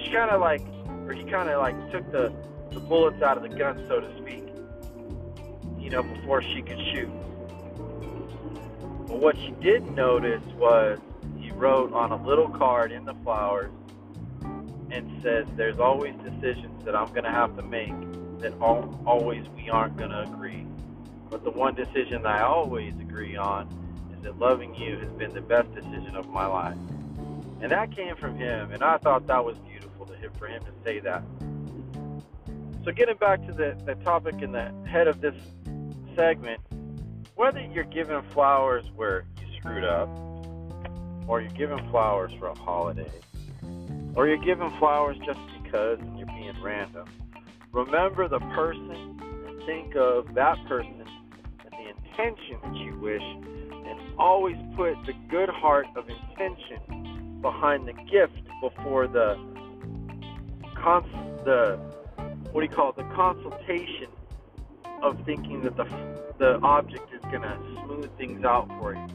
She 0.04 0.12
kind 0.12 0.30
of 0.30 0.40
like 0.40 0.62
or 1.08 1.14
he 1.14 1.24
kind 1.24 1.50
of 1.50 1.60
like 1.60 1.92
took 1.92 2.12
the 2.12 2.32
the 2.70 2.80
bullets 2.80 3.24
out 3.24 3.38
of 3.38 3.42
the 3.42 3.50
gun, 3.50 3.84
so 3.88 4.00
to 4.00 4.18
speak. 4.22 4.44
You 5.80 5.90
know, 5.90 6.04
before 6.04 6.44
she 6.44 6.62
could 6.62 6.78
shoot. 6.94 7.10
But 9.08 9.18
what 9.18 9.36
she 9.38 9.56
didn't 9.60 9.96
notice 9.96 10.44
was 10.56 11.00
he 11.40 11.50
wrote 11.50 11.92
on 11.92 12.12
a 12.12 12.24
little 12.24 12.48
card 12.48 12.92
in 12.92 13.06
the 13.06 13.16
flowers 13.24 13.72
and 14.92 15.20
says, 15.24 15.48
"There's 15.56 15.80
always 15.80 16.14
decisions 16.18 16.86
that 16.86 16.96
I'm 16.96 17.08
going 17.08 17.24
to 17.24 17.32
have 17.32 17.56
to 17.56 17.64
make 17.64 17.96
that 18.38 18.54
all, 18.62 19.02
always 19.08 19.48
we 19.56 19.72
aren't 19.72 19.98
going 19.98 20.12
to 20.12 20.22
agree. 20.22 20.68
But 21.32 21.44
the 21.44 21.52
one 21.52 21.74
decision 21.74 22.28
I 22.28 22.44
always 22.44 22.94
agree 23.02 23.36
on 23.36 23.79
that 24.24 24.40
loving 24.40 24.76
you 24.76 24.98
has 24.98 25.10
been 25.14 25.34
the 25.34 25.42
best 25.42 25.74
decision 25.74 26.16
of 26.16 26.28
my 26.30 26.46
life." 26.46 26.78
And 27.62 27.72
that 27.72 27.92
came 27.96 28.16
from 28.16 28.38
him, 28.38 28.72
and 28.72 28.82
I 28.82 28.98
thought 28.98 29.28
that 29.28 29.44
was 29.44 29.58
beautiful 29.70 30.06
to 30.06 30.16
him, 30.16 30.32
for 30.38 30.48
him 30.48 30.62
to 30.64 30.72
say 30.84 31.00
that. 31.00 31.24
So 32.86 32.94
getting 32.94 33.18
back 33.18 33.46
to 33.46 33.52
the, 33.52 33.78
the 33.86 33.96
topic 33.96 34.42
in 34.42 34.54
the 34.54 34.72
head 34.88 35.08
of 35.08 35.20
this 35.20 35.36
segment, 36.16 36.62
whether 37.36 37.60
you're 37.60 37.84
giving 37.84 38.22
flowers 38.34 38.86
where 38.96 39.26
you 39.42 39.48
screwed 39.60 39.84
up, 39.84 40.10
or 41.28 41.42
you're 41.42 41.52
giving 41.52 41.78
flowers 41.90 42.32
for 42.40 42.48
a 42.48 42.58
holiday, 42.58 43.12
or 44.16 44.28
you're 44.28 44.38
giving 44.38 44.70
flowers 44.80 45.18
just 45.26 45.40
because 45.62 46.00
and 46.00 46.18
you're 46.18 46.28
being 46.28 46.56
random, 46.62 47.08
remember 47.74 48.28
the 48.28 48.40
person 48.40 49.22
and 49.48 49.64
think 49.66 49.96
of 49.96 50.34
that 50.34 50.58
person 50.68 51.04
and 51.66 51.72
the 51.72 51.90
intention 51.90 52.58
that 52.64 52.76
you 52.76 52.98
wish, 53.00 53.22
and 53.22 53.59
always 54.20 54.58
put 54.76 54.94
the 55.06 55.14
good 55.30 55.50
heart 55.50 55.88
of 55.96 56.10
intention 56.10 57.40
behind 57.42 57.88
the 57.88 57.94
gift 57.94 58.42
before 58.62 59.08
the 59.08 59.36
cons- 60.76 61.06
the 61.46 61.80
what 62.52 62.62
do 62.62 62.68
you 62.68 62.76
call 62.76 62.90
it, 62.90 62.98
the 62.98 63.16
consultation 63.16 64.10
of 65.02 65.18
thinking 65.26 65.64
that 65.64 65.78
the 65.78 65.86
the 66.38 66.60
object 66.62 67.14
is 67.14 67.22
going 67.24 67.42
to 67.42 67.58
smooth 67.86 68.10
things 68.18 68.44
out 68.44 68.68
for 68.80 68.96
you. 68.96 69.08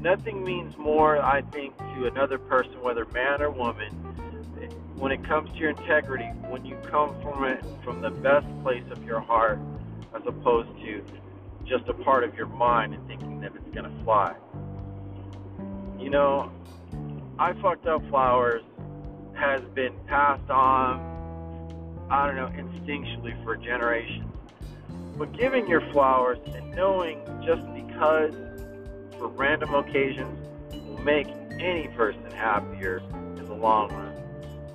Nothing 0.00 0.44
means 0.44 0.76
more, 0.78 1.18
I 1.18 1.42
think, 1.42 1.76
to 1.76 2.06
another 2.06 2.38
person, 2.38 2.80
whether 2.80 3.04
man 3.06 3.42
or 3.42 3.50
woman, 3.50 3.92
when 4.96 5.12
it 5.12 5.22
comes 5.24 5.50
to 5.50 5.56
your 5.56 5.70
integrity, 5.70 6.26
when 6.48 6.64
you 6.64 6.76
come 6.90 7.20
from 7.22 7.44
it 7.44 7.62
from 7.84 8.00
the 8.00 8.10
best 8.10 8.46
place 8.62 8.84
of 8.90 9.04
your 9.04 9.20
heart, 9.20 9.58
as 10.14 10.22
opposed 10.26 10.70
to 10.80 11.04
just 11.70 11.88
a 11.88 11.94
part 11.94 12.24
of 12.24 12.34
your 12.34 12.48
mind 12.48 12.92
and 12.92 13.06
thinking 13.06 13.40
that 13.40 13.52
it's 13.54 13.74
going 13.74 13.84
to 13.84 14.04
fly. 14.04 14.34
You 15.98 16.10
know, 16.10 16.52
I 17.38 17.52
fucked 17.62 17.86
up 17.86 18.06
flowers 18.10 18.62
has 19.34 19.62
been 19.74 19.94
passed 20.06 20.50
on 20.50 21.10
I 22.10 22.26
don't 22.26 22.34
know, 22.34 22.48
instinctually 22.48 23.42
for 23.44 23.56
generations. 23.56 24.34
But 25.16 25.32
giving 25.32 25.68
your 25.68 25.80
flowers 25.92 26.38
and 26.52 26.74
knowing 26.74 27.20
just 27.46 27.62
because 27.72 28.34
for 29.16 29.28
random 29.28 29.74
occasions 29.74 30.36
will 30.72 30.98
make 30.98 31.28
any 31.60 31.86
person 31.96 32.28
happier 32.32 33.00
in 33.36 33.46
the 33.46 33.54
long 33.54 33.92
run. 33.92 34.16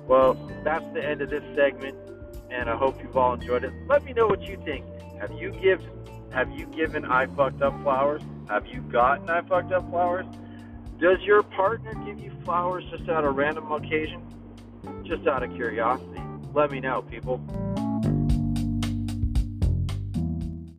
Well, 0.06 0.34
that's 0.64 0.86
the 0.94 1.04
end 1.04 1.20
of 1.20 1.28
this 1.28 1.42
segment, 1.54 1.98
and 2.50 2.70
I 2.70 2.76
hope 2.76 3.02
you've 3.02 3.16
all 3.18 3.34
enjoyed 3.34 3.64
it. 3.64 3.72
Let 3.86 4.02
me 4.04 4.14
know 4.14 4.28
what 4.28 4.40
you 4.40 4.56
think. 4.64 4.86
Have 5.20 5.32
you 5.32 5.50
give 5.50 5.82
have 6.36 6.52
you 6.52 6.66
given 6.66 7.06
I 7.06 7.24
fucked 7.28 7.62
up 7.62 7.72
flowers? 7.82 8.20
Have 8.50 8.66
you 8.66 8.82
gotten 8.82 9.30
I 9.30 9.40
fucked 9.40 9.72
up 9.72 9.88
flowers? 9.88 10.26
Does 11.00 11.18
your 11.22 11.42
partner 11.42 11.94
give 12.04 12.20
you 12.20 12.30
flowers 12.44 12.84
just 12.90 13.08
out 13.08 13.24
of 13.24 13.36
random 13.36 13.72
occasion? 13.72 14.20
Just 15.02 15.26
out 15.26 15.42
of 15.42 15.54
curiosity? 15.54 16.20
Let 16.52 16.70
me 16.70 16.80
know, 16.80 17.00
people. 17.00 17.40